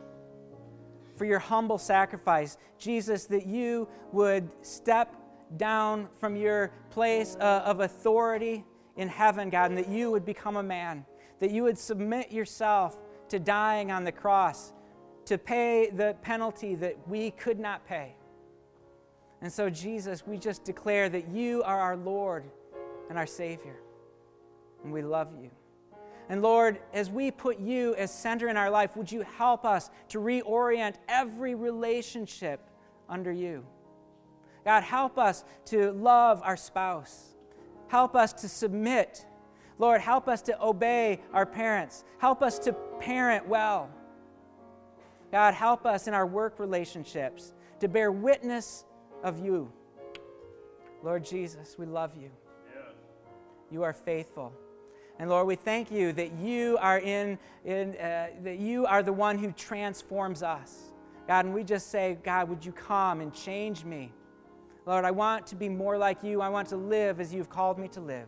for 1.18 1.26
your 1.26 1.40
humble 1.40 1.78
sacrifice. 1.78 2.58
Jesus, 2.78 3.26
that 3.26 3.46
you 3.46 3.90
would 4.14 4.50
step 4.66 5.14
down 5.58 6.08
from 6.20 6.38
your 6.38 6.72
place 6.90 7.36
uh, 7.42 7.64
of 7.66 7.82
authority 7.82 8.64
in 8.96 9.10
heaven, 9.10 9.50
God, 9.50 9.72
and 9.72 9.78
that 9.78 9.90
you 9.90 10.10
would 10.12 10.26
become 10.26 10.56
a 10.56 10.64
man, 10.64 11.06
that 11.40 11.52
you 11.52 11.64
would 11.64 11.78
submit 11.78 12.32
yourself 12.32 12.98
to 13.30 13.40
dying 13.40 13.92
on 13.92 14.04
the 14.04 14.12
cross 14.12 14.74
to 15.26 15.38
pay 15.38 15.90
the 15.92 16.16
penalty 16.22 16.76
that 16.76 16.98
we 17.08 17.32
could 17.32 17.60
not 17.60 17.88
pay. 17.88 18.16
And 19.42 19.52
so, 19.52 19.70
Jesus, 19.70 20.26
we 20.26 20.38
just 20.38 20.64
declare 20.64 21.08
that 21.10 21.30
you 21.30 21.64
are 21.64 21.80
our 21.80 21.96
Lord 21.96 22.46
and 23.10 23.18
our 23.18 23.28
Savior, 23.28 23.76
and 24.84 24.92
we 24.92 25.02
love 25.02 25.30
you. 25.40 25.50
And 26.30 26.42
Lord, 26.42 26.80
as 26.94 27.10
we 27.10 27.32
put 27.32 27.60
you 27.60 27.96
as 27.96 28.14
center 28.14 28.50
in 28.50 28.58
our 28.58 28.70
life, 28.70 28.96
would 28.98 29.12
you 29.12 29.22
help 29.22 29.66
us 29.66 29.90
to 30.10 30.20
reorient 30.20 30.96
every 31.08 31.56
relationship 31.56 32.60
under 33.08 33.32
you? 33.32 33.66
God, 34.66 34.84
help 34.84 35.18
us 35.18 35.44
to 35.66 35.92
love 35.94 36.42
our 36.44 36.58
spouse. 36.58 37.36
Help 37.88 38.16
us 38.16 38.34
to 38.34 38.50
submit. 38.50 39.26
Lord, 39.80 40.02
help 40.02 40.28
us 40.28 40.42
to 40.44 40.62
obey 40.62 41.22
our 41.34 41.46
parents. 41.46 42.04
Help 42.20 42.44
us 42.44 42.60
to 42.60 42.74
parent 43.00 43.48
well. 43.48 43.90
God, 45.32 45.54
help 45.54 45.86
us 45.86 46.08
in 46.08 46.14
our 46.14 46.28
work 46.28 46.60
relationships 46.60 47.54
to 47.80 47.88
bear 47.88 48.12
witness 48.12 48.84
of 49.24 49.44
you. 49.44 49.72
Lord 51.02 51.24
Jesus, 51.24 51.78
we 51.80 51.86
love 51.86 52.12
you. 52.20 52.30
You 53.72 53.84
are 53.84 53.94
faithful. 53.94 54.52
And 55.18 55.30
Lord, 55.30 55.48
we 55.48 55.56
thank 55.56 55.92
you 55.92 56.12
that 56.14 56.34
you 56.34 56.78
are 56.82 57.00
in, 57.00 57.38
in 57.64 57.96
uh, 57.96 58.28
that 58.44 58.58
you 58.58 58.86
are 58.86 59.04
the 59.04 59.14
one 59.14 59.38
who 59.38 59.52
transforms 59.52 60.44
us. 60.44 60.92
God, 61.28 61.46
and 61.46 61.54
we 61.54 61.64
just 61.64 61.92
say, 61.92 62.18
God, 62.24 62.50
would 62.50 62.66
you 62.66 62.72
come 62.72 63.22
and 63.22 63.34
change 63.34 63.86
me? 63.86 64.12
Lord, 64.86 65.06
I 65.06 65.12
want 65.12 65.46
to 65.48 65.56
be 65.56 65.70
more 65.70 65.98
like 65.98 66.24
you. 66.24 66.42
I 66.42 66.50
want 66.50 66.70
to 66.70 66.78
live 66.78 67.20
as 67.20 67.34
you've 67.34 67.50
called 67.50 67.78
me 67.78 67.88
to 67.90 68.02
live. 68.02 68.28